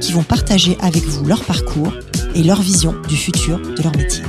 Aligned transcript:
qui 0.00 0.12
vont 0.12 0.22
partager 0.22 0.76
avec 0.80 1.02
vous 1.04 1.24
leur 1.24 1.44
parcours 1.44 1.92
et 2.34 2.42
leur 2.42 2.60
vision 2.60 2.94
du 3.08 3.16
futur 3.16 3.58
de 3.58 3.82
leur 3.82 3.96
métier. 3.96 4.22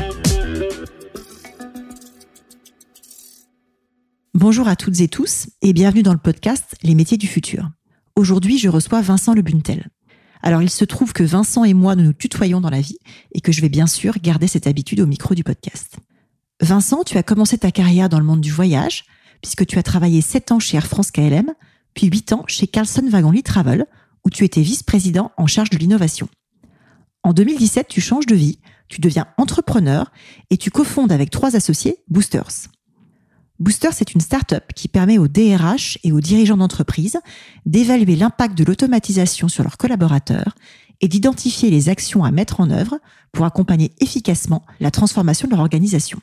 Bonjour 4.33 4.67
à 4.67 4.75
toutes 4.75 4.99
et 5.01 5.07
tous 5.07 5.49
et 5.61 5.73
bienvenue 5.73 6.03
dans 6.03 6.13
le 6.13 6.19
podcast 6.19 6.75
Les 6.83 6.95
métiers 6.95 7.17
du 7.17 7.27
futur. 7.27 7.69
Aujourd'hui, 8.15 8.57
je 8.57 8.69
reçois 8.69 9.01
Vincent 9.01 9.33
Le 9.33 9.41
Buntel. 9.41 9.89
Alors, 10.41 10.61
il 10.61 10.69
se 10.69 10.85
trouve 10.85 11.13
que 11.13 11.23
Vincent 11.23 11.63
et 11.63 11.73
moi, 11.73 11.95
nous 11.95 12.03
nous 12.03 12.13
tutoyons 12.13 12.61
dans 12.61 12.69
la 12.69 12.81
vie 12.81 12.99
et 13.33 13.41
que 13.41 13.51
je 13.51 13.61
vais 13.61 13.69
bien 13.69 13.87
sûr 13.87 14.15
garder 14.21 14.47
cette 14.47 14.67
habitude 14.67 14.99
au 14.99 15.07
micro 15.07 15.35
du 15.35 15.43
podcast. 15.43 15.97
Vincent, 16.61 17.03
tu 17.03 17.17
as 17.17 17.23
commencé 17.23 17.57
ta 17.57 17.71
carrière 17.71 18.09
dans 18.09 18.19
le 18.19 18.25
monde 18.25 18.41
du 18.41 18.51
voyage, 18.51 19.05
puisque 19.41 19.65
tu 19.65 19.77
as 19.77 19.83
travaillé 19.83 20.21
7 20.21 20.51
ans 20.51 20.59
chez 20.59 20.77
Air 20.77 20.87
France 20.87 21.11
KLM, 21.11 21.53
puis 21.93 22.07
8 22.07 22.33
ans 22.33 22.43
chez 22.47 22.67
Carlson 22.67 23.07
Wagon 23.09 23.33
Travel, 23.43 23.85
où 24.25 24.29
tu 24.29 24.43
étais 24.43 24.61
vice-président 24.61 25.31
en 25.37 25.47
charge 25.47 25.69
de 25.69 25.77
l'innovation. 25.77 26.29
En 27.23 27.33
2017, 27.33 27.87
tu 27.87 28.01
changes 28.01 28.25
de 28.25 28.35
vie, 28.35 28.59
tu 28.87 29.01
deviens 29.01 29.27
entrepreneur 29.37 30.11
et 30.49 30.57
tu 30.57 30.71
cofondes 30.71 31.11
avec 31.11 31.29
trois 31.29 31.55
associés 31.55 31.97
Boosters. 32.07 32.69
Boosters, 33.59 33.93
c'est 33.93 34.13
une 34.13 34.21
start-up 34.21 34.63
qui 34.75 34.87
permet 34.87 35.17
aux 35.17 35.27
DRH 35.27 35.97
et 36.03 36.11
aux 36.11 36.21
dirigeants 36.21 36.57
d'entreprise 36.57 37.17
d'évaluer 37.65 38.15
l'impact 38.15 38.55
de 38.55 38.63
l'automatisation 38.63 39.47
sur 39.47 39.63
leurs 39.63 39.77
collaborateurs 39.77 40.55
et 41.01 41.07
d'identifier 41.07 41.69
les 41.69 41.89
actions 41.89 42.23
à 42.23 42.31
mettre 42.31 42.59
en 42.59 42.69
œuvre 42.69 42.99
pour 43.31 43.45
accompagner 43.45 43.91
efficacement 43.99 44.63
la 44.79 44.91
transformation 44.91 45.47
de 45.47 45.53
leur 45.53 45.61
organisation. 45.61 46.19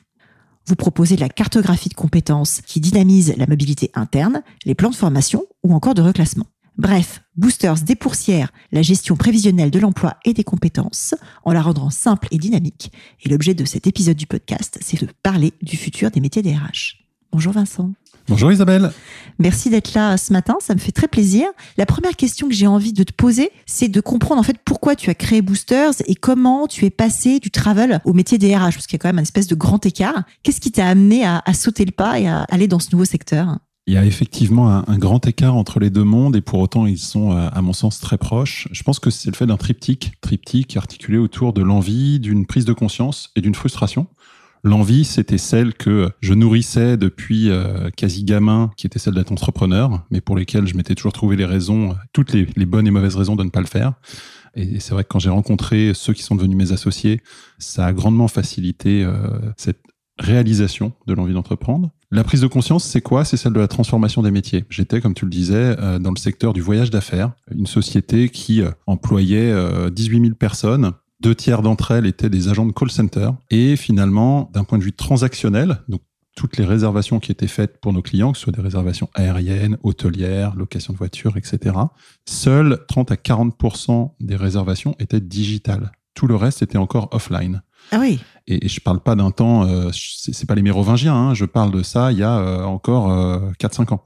Vous 0.67 0.75
proposez 0.75 1.15
de 1.15 1.21
la 1.21 1.29
cartographie 1.29 1.89
de 1.89 1.93
compétences 1.93 2.61
qui 2.61 2.79
dynamise 2.79 3.35
la 3.37 3.47
mobilité 3.47 3.91
interne, 3.93 4.41
les 4.65 4.73
plans 4.73 4.89
de 4.89 4.95
formation 4.95 5.45
ou 5.63 5.73
encore 5.73 5.93
de 5.93 6.01
reclassement. 6.01 6.47
Bref, 6.77 7.21
Boosters 7.37 7.83
dépoursière 7.83 8.51
la 8.73 8.81
gestion 8.81 9.15
prévisionnelle 9.15 9.71
de 9.71 9.79
l'emploi 9.79 10.17
et 10.25 10.33
des 10.33 10.43
compétences 10.43 11.15
en 11.45 11.53
la 11.53 11.61
rendant 11.61 11.89
simple 11.89 12.27
et 12.31 12.37
dynamique. 12.37 12.91
Et 13.23 13.29
l'objet 13.29 13.53
de 13.53 13.63
cet 13.63 13.87
épisode 13.87 14.17
du 14.17 14.27
podcast, 14.27 14.77
c'est 14.81 14.99
de 14.99 15.07
parler 15.23 15.53
du 15.61 15.77
futur 15.77 16.11
des 16.11 16.19
métiers 16.19 16.41
des 16.41 16.53
RH. 16.53 16.97
Bonjour 17.31 17.53
Vincent. 17.53 17.91
Bonjour 18.27 18.51
Isabelle. 18.51 18.91
Merci 19.39 19.69
d'être 19.69 19.93
là 19.93 20.17
ce 20.17 20.33
matin, 20.33 20.57
ça 20.59 20.73
me 20.73 20.79
fait 20.79 20.91
très 20.91 21.07
plaisir. 21.07 21.47
La 21.77 21.85
première 21.85 22.15
question 22.15 22.49
que 22.49 22.53
j'ai 22.53 22.67
envie 22.67 22.91
de 22.91 23.03
te 23.03 23.13
poser, 23.13 23.51
c'est 23.65 23.87
de 23.87 24.01
comprendre 24.01 24.41
en 24.41 24.43
fait 24.43 24.57
pourquoi 24.65 24.95
tu 24.95 25.09
as 25.09 25.13
créé 25.13 25.41
Boosters 25.41 25.93
et 26.07 26.15
comment 26.15 26.67
tu 26.67 26.85
es 26.85 26.89
passé 26.89 27.39
du 27.39 27.51
travel 27.51 28.01
au 28.03 28.13
métier 28.13 28.37
des 28.37 28.55
RH, 28.55 28.73
parce 28.73 28.87
qu'il 28.87 28.97
y 28.97 28.99
a 28.99 28.99
quand 28.99 29.09
même 29.09 29.19
un 29.19 29.23
espèce 29.23 29.47
de 29.47 29.55
grand 29.55 29.85
écart. 29.85 30.23
Qu'est-ce 30.43 30.59
qui 30.59 30.71
t'a 30.71 30.87
amené 30.87 31.25
à, 31.25 31.41
sauter 31.53 31.85
le 31.85 31.91
pas 31.91 32.19
et 32.19 32.27
à 32.27 32.43
aller 32.49 32.67
dans 32.67 32.79
ce 32.79 32.89
nouveau 32.91 33.05
secteur? 33.05 33.59
Il 33.87 33.93
y 33.93 33.97
a 33.97 34.05
effectivement 34.05 34.69
un, 34.87 34.97
grand 34.97 35.27
écart 35.27 35.55
entre 35.55 35.79
les 35.79 35.89
deux 35.89 36.03
mondes 36.03 36.35
et 36.35 36.41
pour 36.41 36.59
autant 36.59 36.87
ils 36.87 36.97
sont 36.97 37.31
à 37.31 37.61
mon 37.61 37.73
sens 37.73 37.99
très 37.99 38.17
proches. 38.17 38.67
Je 38.71 38.81
pense 38.81 38.99
que 38.99 39.11
c'est 39.11 39.29
le 39.29 39.35
fait 39.35 39.45
d'un 39.45 39.57
triptyque, 39.57 40.13
triptyque 40.21 40.75
articulé 40.75 41.19
autour 41.19 41.53
de 41.53 41.61
l'envie, 41.61 42.19
d'une 42.19 42.47
prise 42.47 42.65
de 42.65 42.73
conscience 42.73 43.31
et 43.35 43.41
d'une 43.41 43.53
frustration. 43.53 44.07
L'envie, 44.65 45.05
c'était 45.05 45.37
celle 45.37 45.75
que 45.75 46.09
je 46.21 46.33
nourrissais 46.33 46.97
depuis 46.97 47.51
euh, 47.51 47.91
quasi 47.91 48.23
gamin, 48.23 48.71
qui 48.75 48.87
était 48.87 48.97
celle 48.97 49.13
d'être 49.13 49.31
entrepreneur, 49.31 50.03
mais 50.09 50.21
pour 50.21 50.35
lesquelles 50.35 50.65
je 50.65 50.75
m'étais 50.75 50.95
toujours 50.95 51.13
trouvé 51.13 51.35
les 51.35 51.45
raisons, 51.45 51.95
toutes 52.13 52.33
les, 52.33 52.65
bonnes 52.65 52.87
et 52.87 52.91
mauvaises 52.91 53.15
raisons 53.15 53.35
de 53.35 53.43
ne 53.43 53.51
pas 53.51 53.59
le 53.59 53.67
faire. 53.67 53.93
Et 54.55 54.79
c'est 54.79 54.95
vrai 54.95 55.03
que 55.03 55.09
quand 55.09 55.19
j'ai 55.19 55.29
rencontré 55.29 55.91
ceux 55.93 56.13
qui 56.13 56.23
sont 56.23 56.35
devenus 56.35 56.57
mes 56.57 56.71
associés, 56.71 57.21
ça 57.59 57.85
a 57.85 57.93
grandement 57.93 58.27
facilité 58.27 59.03
euh, 59.03 59.27
cette 59.55 59.83
réalisation 60.17 60.93
de 61.05 61.13
l'envie 61.13 61.33
d'entreprendre. 61.33 61.91
La 62.11 62.23
prise 62.23 62.41
de 62.41 62.47
conscience, 62.47 62.83
c'est 62.83 63.01
quoi? 63.01 63.25
C'est 63.25 63.37
celle 63.37 63.53
de 63.53 63.59
la 63.59 63.67
transformation 63.67 64.21
des 64.21 64.31
métiers. 64.31 64.65
J'étais, 64.69 65.01
comme 65.01 65.13
tu 65.13 65.25
le 65.25 65.31
disais, 65.31 65.75
euh, 65.79 65.99
dans 65.99 66.11
le 66.11 66.19
secteur 66.19 66.53
du 66.53 66.61
voyage 66.61 66.91
d'affaires, 66.91 67.31
une 67.51 67.67
société 67.67 68.29
qui 68.29 68.63
employait 68.87 69.53
18 69.91 70.21
000 70.21 70.35
personnes 70.35 70.93
deux 71.21 71.35
tiers 71.35 71.61
d'entre 71.61 71.91
elles 71.91 72.05
étaient 72.05 72.29
des 72.29 72.49
agents 72.49 72.65
de 72.65 72.71
call 72.71 72.91
center. 72.91 73.29
Et 73.49 73.75
finalement, 73.75 74.51
d'un 74.53 74.63
point 74.63 74.77
de 74.77 74.83
vue 74.83 74.93
transactionnel, 74.93 75.81
donc 75.87 76.01
toutes 76.35 76.57
les 76.57 76.65
réservations 76.65 77.19
qui 77.19 77.31
étaient 77.31 77.47
faites 77.47 77.79
pour 77.79 77.93
nos 77.93 78.01
clients, 78.01 78.33
que 78.33 78.37
ce 78.37 78.43
soit 78.43 78.53
des 78.53 78.61
réservations 78.61 79.09
aériennes, 79.13 79.77
hôtelières, 79.83 80.53
location 80.55 80.93
de 80.93 80.97
voitures, 80.97 81.37
etc., 81.37 81.75
seuls 82.25 82.79
30 82.87 83.11
à 83.11 83.15
40% 83.15 84.11
des 84.19 84.35
réservations 84.35 84.95
étaient 84.99 85.21
digitales. 85.21 85.91
Tout 86.13 86.27
le 86.27 86.35
reste 86.35 86.61
était 86.61 86.77
encore 86.77 87.09
offline. 87.11 87.61
Ah 87.91 87.97
oui. 87.99 88.19
Et, 88.47 88.67
je 88.67 88.79
parle 88.79 88.99
pas 88.99 89.15
d'un 89.15 89.31
temps, 89.31 89.65
euh, 89.65 89.89
c'est 89.91 90.45
pas 90.45 90.55
les 90.55 90.61
mérovingiens, 90.61 91.15
hein, 91.15 91.33
je 91.33 91.45
parle 91.45 91.71
de 91.71 91.81
ça 91.81 92.11
il 92.11 92.19
y 92.19 92.23
a 92.23 92.37
euh, 92.37 92.63
encore 92.63 93.11
euh, 93.11 93.39
4-5 93.59 93.93
ans. 93.93 94.03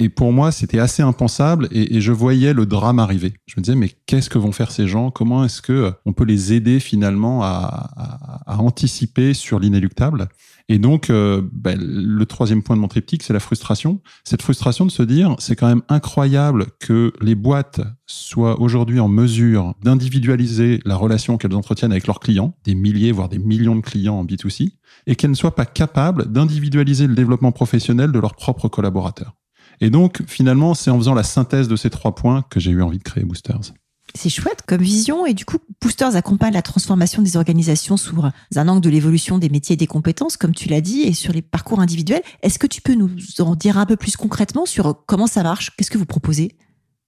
Et 0.00 0.08
pour 0.08 0.32
moi, 0.32 0.50
c'était 0.50 0.78
assez 0.78 1.02
impensable 1.02 1.68
et, 1.70 2.00
je 2.00 2.10
voyais 2.10 2.54
le 2.54 2.64
drame 2.64 2.98
arriver. 2.98 3.34
Je 3.46 3.54
me 3.58 3.62
disais, 3.62 3.76
mais 3.76 3.90
qu'est-ce 4.06 4.30
que 4.30 4.38
vont 4.38 4.50
faire 4.50 4.70
ces 4.70 4.88
gens? 4.88 5.10
Comment 5.10 5.44
est-ce 5.44 5.60
que 5.60 5.72
euh, 5.72 5.90
on 6.06 6.14
peut 6.14 6.24
les 6.24 6.54
aider 6.54 6.80
finalement 6.80 7.42
à, 7.44 8.40
anticiper 8.46 9.34
sur 9.34 9.60
l'inéluctable? 9.60 10.28
Et 10.68 10.78
donc, 10.78 11.10
euh, 11.10 11.42
ben, 11.52 11.78
le 11.80 12.26
troisième 12.26 12.62
point 12.62 12.76
de 12.76 12.80
mon 12.80 12.88
triptyque, 12.88 13.22
c'est 13.22 13.32
la 13.32 13.40
frustration. 13.40 14.00
Cette 14.24 14.42
frustration 14.42 14.86
de 14.86 14.90
se 14.90 15.02
dire, 15.02 15.34
c'est 15.38 15.56
quand 15.56 15.68
même 15.68 15.82
incroyable 15.88 16.66
que 16.78 17.12
les 17.20 17.34
boîtes 17.34 17.80
soient 18.06 18.60
aujourd'hui 18.60 19.00
en 19.00 19.08
mesure 19.08 19.74
d'individualiser 19.82 20.80
la 20.84 20.96
relation 20.96 21.36
qu'elles 21.36 21.54
entretiennent 21.54 21.92
avec 21.92 22.06
leurs 22.06 22.20
clients, 22.20 22.54
des 22.64 22.74
milliers, 22.74 23.12
voire 23.12 23.28
des 23.28 23.38
millions 23.38 23.76
de 23.76 23.80
clients 23.80 24.18
en 24.18 24.24
B2C, 24.24 24.72
et 25.06 25.16
qu'elles 25.16 25.30
ne 25.30 25.36
soient 25.36 25.54
pas 25.54 25.66
capables 25.66 26.30
d'individualiser 26.30 27.06
le 27.06 27.14
développement 27.14 27.52
professionnel 27.52 28.12
de 28.12 28.18
leurs 28.18 28.34
propres 28.34 28.68
collaborateurs. 28.68 29.34
Et 29.80 29.90
donc, 29.90 30.22
finalement, 30.26 30.74
c'est 30.74 30.90
en 30.90 30.98
faisant 30.98 31.14
la 31.14 31.22
synthèse 31.22 31.68
de 31.68 31.76
ces 31.76 31.90
trois 31.90 32.14
points 32.14 32.44
que 32.50 32.60
j'ai 32.60 32.70
eu 32.70 32.82
envie 32.82 32.98
de 32.98 33.02
créer 33.02 33.24
Boosters. 33.24 33.72
C'est 34.14 34.28
chouette 34.28 34.62
comme 34.66 34.82
vision. 34.82 35.26
Et 35.26 35.34
du 35.34 35.44
coup, 35.44 35.58
Boosters 35.80 36.16
accompagne 36.16 36.52
la 36.52 36.62
transformation 36.62 37.22
des 37.22 37.36
organisations 37.36 37.96
sous 37.96 38.16
un 38.56 38.68
angle 38.68 38.80
de 38.80 38.90
l'évolution 38.90 39.38
des 39.38 39.48
métiers 39.48 39.74
et 39.74 39.76
des 39.76 39.86
compétences, 39.86 40.36
comme 40.36 40.54
tu 40.54 40.68
l'as 40.68 40.80
dit, 40.80 41.02
et 41.02 41.12
sur 41.12 41.32
les 41.32 41.42
parcours 41.42 41.80
individuels. 41.80 42.22
Est-ce 42.42 42.58
que 42.58 42.66
tu 42.66 42.80
peux 42.80 42.94
nous 42.94 43.10
en 43.38 43.54
dire 43.54 43.78
un 43.78 43.86
peu 43.86 43.96
plus 43.96 44.16
concrètement 44.16 44.66
sur 44.66 45.04
comment 45.06 45.26
ça 45.26 45.42
marche? 45.42 45.70
Qu'est-ce 45.76 45.90
que 45.90 45.98
vous 45.98 46.06
proposez? 46.06 46.56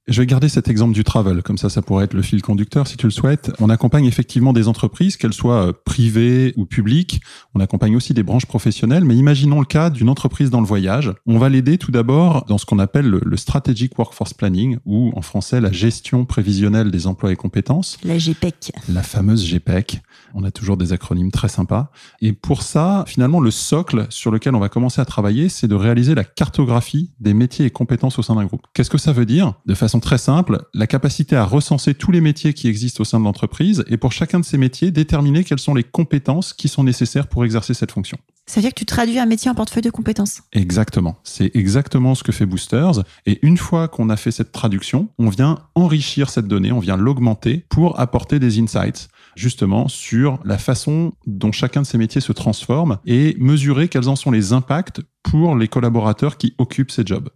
Je 0.08 0.20
vais 0.20 0.26
garder 0.26 0.48
cet 0.48 0.68
exemple 0.68 0.94
du 0.94 1.04
travel, 1.04 1.42
comme 1.42 1.58
ça, 1.58 1.68
ça 1.68 1.80
pourrait 1.80 2.06
être 2.06 2.14
le 2.14 2.22
fil 2.22 2.42
conducteur 2.42 2.88
si 2.88 2.96
tu 2.96 3.06
le 3.06 3.12
souhaites. 3.12 3.52
On 3.60 3.70
accompagne 3.70 4.04
effectivement 4.04 4.52
des 4.52 4.66
entreprises, 4.66 5.16
qu'elles 5.16 5.32
soient 5.32 5.68
euh, 5.68 5.72
privées 5.84 6.52
ou 6.56 6.66
publiques. 6.66 7.20
On 7.54 7.60
accompagne 7.60 7.94
aussi 7.94 8.12
des 8.12 8.24
branches 8.24 8.46
professionnelles, 8.46 9.04
mais 9.04 9.14
imaginons 9.14 9.60
le 9.60 9.64
cas 9.64 9.90
d'une 9.90 10.08
entreprise 10.08 10.50
dans 10.50 10.60
le 10.60 10.66
voyage. 10.66 11.12
On 11.26 11.38
va 11.38 11.48
l'aider 11.48 11.78
tout 11.78 11.92
d'abord 11.92 12.44
dans 12.46 12.58
ce 12.58 12.66
qu'on 12.66 12.80
appelle 12.80 13.06
le, 13.06 13.36
Strategic 13.36 13.96
Workforce 13.96 14.34
Planning, 14.34 14.78
ou 14.84 15.12
en 15.14 15.22
français 15.22 15.60
la 15.60 15.70
gestion 15.70 16.24
prévisionnelle 16.24 16.90
des 16.90 17.06
emplois 17.06 17.32
et 17.32 17.36
compétences. 17.36 17.96
La 18.02 18.18
GPEC. 18.18 18.72
La 18.88 19.02
fameuse 19.02 19.48
GPEC. 19.48 20.00
On 20.34 20.44
a 20.44 20.50
toujours 20.50 20.76
des 20.76 20.92
acronymes 20.92 21.30
très 21.30 21.48
sympas. 21.48 21.90
Et 22.20 22.32
pour 22.32 22.62
ça, 22.62 23.04
finalement, 23.06 23.40
le 23.40 23.50
socle 23.50 24.06
sur 24.10 24.30
lequel 24.30 24.54
on 24.54 24.60
va 24.60 24.68
commencer 24.68 25.00
à 25.00 25.04
travailler, 25.04 25.48
c'est 25.48 25.68
de 25.68 25.74
réaliser 25.74 26.14
la 26.14 26.24
cartographie 26.24 27.12
des 27.20 27.34
métiers 27.34 27.66
et 27.66 27.70
compétences 27.70 28.18
au 28.18 28.22
sein 28.22 28.34
d'un 28.34 28.46
groupe. 28.46 28.62
Qu'est-ce 28.74 28.90
que 28.90 28.98
ça 28.98 29.12
veut 29.12 29.26
dire? 29.26 29.54
De 29.66 29.74
façon 29.74 29.91
très 30.00 30.18
simple, 30.18 30.64
la 30.74 30.86
capacité 30.86 31.36
à 31.36 31.44
recenser 31.44 31.94
tous 31.94 32.12
les 32.12 32.20
métiers 32.20 32.52
qui 32.52 32.68
existent 32.68 33.02
au 33.02 33.04
sein 33.04 33.18
de 33.18 33.24
l'entreprise 33.24 33.84
et 33.88 33.96
pour 33.96 34.12
chacun 34.12 34.40
de 34.40 34.44
ces 34.44 34.58
métiers, 34.58 34.90
déterminer 34.90 35.44
quelles 35.44 35.58
sont 35.58 35.74
les 35.74 35.84
compétences 35.84 36.52
qui 36.52 36.68
sont 36.68 36.84
nécessaires 36.84 37.26
pour 37.26 37.44
exercer 37.44 37.74
cette 37.74 37.92
fonction. 37.92 38.18
Ça 38.46 38.60
veut 38.60 38.62
dire 38.62 38.74
que 38.74 38.78
tu 38.78 38.86
traduis 38.86 39.18
un 39.18 39.26
métier 39.26 39.50
en 39.50 39.54
portefeuille 39.54 39.82
de 39.82 39.90
compétences. 39.90 40.42
Exactement. 40.52 41.16
C'est 41.22 41.54
exactement 41.54 42.14
ce 42.14 42.24
que 42.24 42.32
fait 42.32 42.44
Boosters. 42.44 43.04
Et 43.24 43.38
une 43.42 43.56
fois 43.56 43.88
qu'on 43.88 44.10
a 44.10 44.16
fait 44.16 44.32
cette 44.32 44.50
traduction, 44.50 45.08
on 45.18 45.28
vient 45.28 45.58
enrichir 45.74 46.28
cette 46.28 46.48
donnée, 46.48 46.72
on 46.72 46.80
vient 46.80 46.96
l'augmenter 46.96 47.64
pour 47.68 48.00
apporter 48.00 48.38
des 48.38 48.60
insights 48.60 49.08
justement 49.36 49.88
sur 49.88 50.38
la 50.44 50.58
façon 50.58 51.12
dont 51.26 51.52
chacun 51.52 51.82
de 51.82 51.86
ces 51.86 51.98
métiers 51.98 52.20
se 52.20 52.32
transforme 52.32 52.98
et 53.06 53.36
mesurer 53.38 53.88
quels 53.88 54.08
en 54.08 54.16
sont 54.16 54.30
les 54.30 54.52
impacts 54.52 55.00
pour 55.22 55.56
les 55.56 55.68
collaborateurs 55.68 56.36
qui 56.36 56.54
occupent 56.58 56.90
ces 56.90 57.06
jobs. 57.06 57.30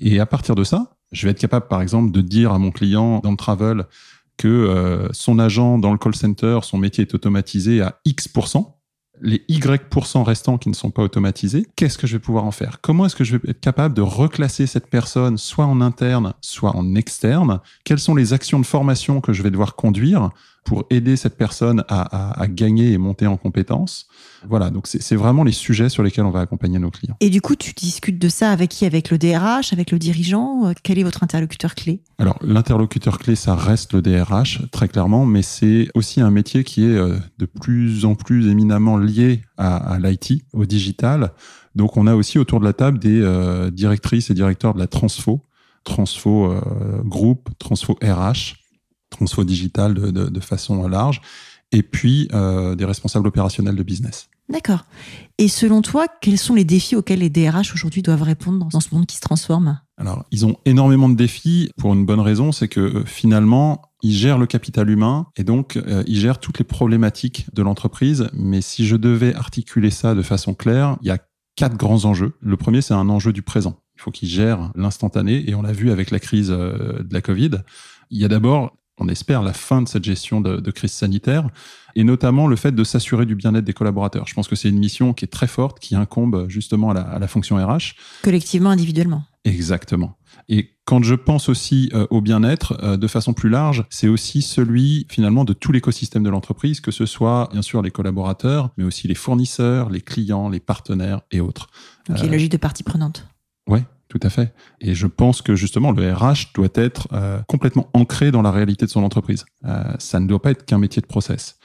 Et 0.00 0.20
à 0.20 0.26
partir 0.26 0.54
de 0.54 0.64
ça, 0.64 0.97
je 1.12 1.26
vais 1.26 1.30
être 1.30 1.38
capable, 1.38 1.68
par 1.68 1.82
exemple, 1.82 2.10
de 2.10 2.20
dire 2.20 2.52
à 2.52 2.58
mon 2.58 2.70
client 2.70 3.20
dans 3.20 3.30
le 3.30 3.36
travel 3.36 3.86
que 4.36 4.48
euh, 4.48 5.08
son 5.12 5.38
agent 5.38 5.78
dans 5.78 5.92
le 5.92 5.98
call 5.98 6.14
center, 6.14 6.60
son 6.62 6.78
métier 6.78 7.02
est 7.02 7.14
automatisé 7.14 7.82
à 7.82 8.00
X%. 8.04 8.76
les 9.20 9.44
Y% 9.48 10.22
restants 10.22 10.58
qui 10.58 10.68
ne 10.68 10.74
sont 10.74 10.92
pas 10.92 11.02
automatisés, 11.02 11.66
qu'est-ce 11.74 11.98
que 11.98 12.06
je 12.06 12.16
vais 12.16 12.20
pouvoir 12.20 12.44
en 12.44 12.52
faire? 12.52 12.80
Comment 12.80 13.06
est-ce 13.06 13.16
que 13.16 13.24
je 13.24 13.36
vais 13.36 13.50
être 13.50 13.60
capable 13.60 13.94
de 13.94 14.00
reclasser 14.02 14.66
cette 14.66 14.88
personne 14.88 15.38
soit 15.38 15.66
en 15.66 15.80
interne, 15.80 16.34
soit 16.40 16.76
en 16.76 16.94
externe? 16.94 17.60
Quelles 17.84 17.98
sont 17.98 18.14
les 18.14 18.32
actions 18.32 18.60
de 18.60 18.66
formation 18.66 19.20
que 19.20 19.32
je 19.32 19.42
vais 19.42 19.50
devoir 19.50 19.74
conduire? 19.74 20.30
Pour 20.68 20.84
aider 20.90 21.16
cette 21.16 21.38
personne 21.38 21.82
à, 21.88 22.46
gagner 22.46 22.92
et 22.92 22.98
monter 22.98 23.26
en 23.26 23.38
compétences. 23.38 24.06
Voilà, 24.46 24.68
donc 24.68 24.86
c'est 24.86 25.16
vraiment 25.16 25.42
les 25.42 25.52
sujets 25.52 25.88
sur 25.88 26.02
lesquels 26.02 26.26
on 26.26 26.30
va 26.30 26.40
accompagner 26.40 26.78
nos 26.78 26.90
clients. 26.90 27.16
Et 27.20 27.30
du 27.30 27.40
coup, 27.40 27.56
tu 27.56 27.72
discutes 27.72 28.18
de 28.18 28.28
ça 28.28 28.50
avec 28.50 28.68
qui? 28.68 28.84
Avec 28.84 29.10
le 29.10 29.16
DRH, 29.16 29.72
avec 29.72 29.90
le 29.90 29.98
dirigeant? 29.98 30.66
Euh, 30.66 30.72
Quel 30.82 30.98
est 30.98 31.04
votre 31.04 31.22
interlocuteur 31.22 31.74
clé? 31.74 32.02
Alors, 32.18 32.38
l'interlocuteur 32.42 33.18
clé, 33.18 33.34
ça 33.34 33.54
reste 33.54 33.94
le 33.94 34.02
DRH, 34.02 34.70
très 34.70 34.88
clairement, 34.88 35.24
mais 35.24 35.40
c'est 35.40 35.88
aussi 35.94 36.20
un 36.20 36.30
métier 36.30 36.64
qui 36.64 36.84
est 36.84 36.96
euh, 36.96 37.16
de 37.38 37.46
plus 37.46 38.04
en 38.04 38.14
plus 38.14 38.50
éminemment 38.50 38.98
lié 38.98 39.40
à, 39.56 39.96
l'IT, 39.98 40.44
au 40.52 40.66
digital. 40.66 41.32
Donc, 41.76 41.96
on 41.96 42.06
a 42.06 42.14
aussi 42.14 42.38
autour 42.38 42.60
de 42.60 42.66
la 42.66 42.74
table 42.74 42.98
des 42.98 43.22
euh, 43.22 43.70
directrices 43.70 44.28
et 44.28 44.34
directeurs 44.34 44.74
de 44.74 44.80
la 44.80 44.86
Transfo, 44.86 45.46
Transfo 45.84 46.52
Group, 47.04 47.48
Transfo 47.58 47.98
RH, 48.02 48.67
transfo 49.10 49.44
digital 49.44 49.94
de, 49.94 50.10
de, 50.10 50.40
façon 50.40 50.86
large, 50.88 51.20
et 51.72 51.82
puis 51.82 52.28
euh, 52.32 52.74
des 52.74 52.84
responsables 52.84 53.26
opérationnels 53.26 53.76
de 53.76 53.82
business. 53.82 54.28
D'accord. 54.48 54.86
Et 55.36 55.48
selon 55.48 55.82
toi, 55.82 56.06
quels 56.22 56.38
sont 56.38 56.54
les 56.54 56.64
défis 56.64 56.96
auxquels 56.96 57.18
les 57.18 57.28
DRH 57.28 57.74
aujourd'hui 57.74 58.00
doivent 58.00 58.22
répondre 58.22 58.66
dans 58.66 58.80
ce 58.80 58.94
monde 58.94 59.04
qui 59.04 59.16
se 59.16 59.20
transforme? 59.20 59.78
Alors, 59.98 60.24
ils 60.30 60.46
ont 60.46 60.56
énormément 60.64 61.10
de 61.10 61.16
défis 61.16 61.70
pour 61.76 61.92
une 61.92 62.06
bonne 62.06 62.20
raison, 62.20 62.50
c'est 62.50 62.68
que 62.68 62.80
euh, 62.80 63.04
finalement, 63.04 63.82
ils 64.02 64.14
gèrent 64.14 64.38
le 64.38 64.46
capital 64.46 64.88
humain 64.88 65.26
et 65.36 65.44
donc 65.44 65.76
euh, 65.76 66.02
ils 66.06 66.18
gèrent 66.18 66.38
toutes 66.38 66.58
les 66.58 66.64
problématiques 66.64 67.46
de 67.52 67.62
l'entreprise. 67.62 68.28
Mais 68.32 68.62
si 68.62 68.86
je 68.86 68.96
devais 68.96 69.34
articuler 69.34 69.90
ça 69.90 70.14
de 70.14 70.22
façon 70.22 70.54
claire, 70.54 70.96
il 71.02 71.08
y 71.08 71.10
a 71.10 71.18
quatre 71.56 71.76
grands 71.76 72.06
enjeux. 72.06 72.32
Le 72.40 72.56
premier, 72.56 72.80
c'est 72.80 72.94
un 72.94 73.10
enjeu 73.10 73.34
du 73.34 73.42
présent. 73.42 73.82
Il 73.96 74.00
faut 74.00 74.12
qu'ils 74.12 74.28
gèrent 74.28 74.70
l'instantané 74.76 75.50
et 75.50 75.54
on 75.54 75.62
l'a 75.62 75.72
vu 75.72 75.90
avec 75.90 76.10
la 76.10 76.20
crise 76.20 76.48
de 76.48 77.08
la 77.10 77.20
Covid. 77.20 77.50
Il 78.10 78.18
y 78.18 78.24
a 78.24 78.28
d'abord 78.28 78.78
on 78.98 79.08
espère, 79.08 79.42
la 79.42 79.52
fin 79.52 79.82
de 79.82 79.88
cette 79.88 80.04
gestion 80.04 80.40
de, 80.40 80.70
crise 80.70 80.92
sanitaire, 80.92 81.48
et 81.96 82.04
notamment 82.04 82.46
le 82.46 82.56
fait 82.56 82.72
de 82.72 82.84
s'assurer 82.84 83.26
du 83.26 83.34
bien-être 83.34 83.64
des 83.64 83.72
collaborateurs. 83.72 84.26
Je 84.26 84.34
pense 84.34 84.48
que 84.48 84.56
c'est 84.56 84.68
une 84.68 84.78
mission 84.78 85.12
qui 85.12 85.24
est 85.24 85.28
très 85.28 85.46
forte, 85.46 85.80
qui 85.80 85.96
incombe 85.96 86.46
justement 86.48 86.90
à 86.90 87.18
la, 87.18 87.28
fonction 87.28 87.56
RH. 87.56 87.94
Collectivement, 88.22 88.70
individuellement. 88.70 89.24
Exactement. 89.44 90.16
Et 90.48 90.70
quand 90.84 91.02
je 91.02 91.14
pense 91.14 91.48
aussi 91.48 91.90
euh, 91.94 92.06
au 92.10 92.20
bien-être, 92.20 92.78
euh, 92.82 92.96
de 92.96 93.06
façon 93.06 93.32
plus 93.32 93.48
large, 93.48 93.84
c'est 93.90 94.08
aussi 94.08 94.42
celui 94.42 95.06
finalement 95.10 95.44
de 95.44 95.52
tout 95.52 95.72
l'écosystème 95.72 96.22
de 96.22 96.30
l'entreprise, 96.30 96.80
que 96.80 96.90
ce 96.90 97.06
soit 97.06 97.48
bien 97.52 97.62
sûr 97.62 97.82
les 97.82 97.90
collaborateurs, 97.90 98.70
mais 98.76 98.84
aussi 98.84 99.08
les 99.08 99.14
fournisseurs, 99.14 99.90
les 99.90 100.00
clients, 100.00 100.48
les 100.48 100.60
partenaires 100.60 101.20
et 101.30 101.40
autres. 101.40 101.68
Donc 102.08 102.18
il 102.18 102.20
y 102.20 102.22
a 102.22 102.26
une 102.26 102.32
logique 102.32 102.52
de 102.52 102.56
partie 102.56 102.82
prenante. 102.82 103.26
Ouais, 103.68 103.84
tout 104.08 104.20
à 104.22 104.30
fait. 104.30 104.54
Et 104.80 104.94
je 104.94 105.06
pense 105.06 105.42
que 105.42 105.54
justement, 105.54 105.92
le 105.92 106.12
RH 106.12 106.52
doit 106.54 106.68
être 106.74 107.08
euh, 107.12 107.40
complètement 107.46 107.88
ancré 107.92 108.30
dans 108.30 108.42
la 108.42 108.50
réalité 108.50 108.86
de 108.86 108.90
son 108.90 109.02
entreprise. 109.02 109.44
Euh, 109.64 109.84
ça 109.98 110.18
ne 110.20 110.26
doit 110.26 110.40
pas 110.40 110.50
être 110.50 110.64
qu'un 110.64 110.78
métier 110.78 111.02
de 111.02 111.06
process. 111.06 111.58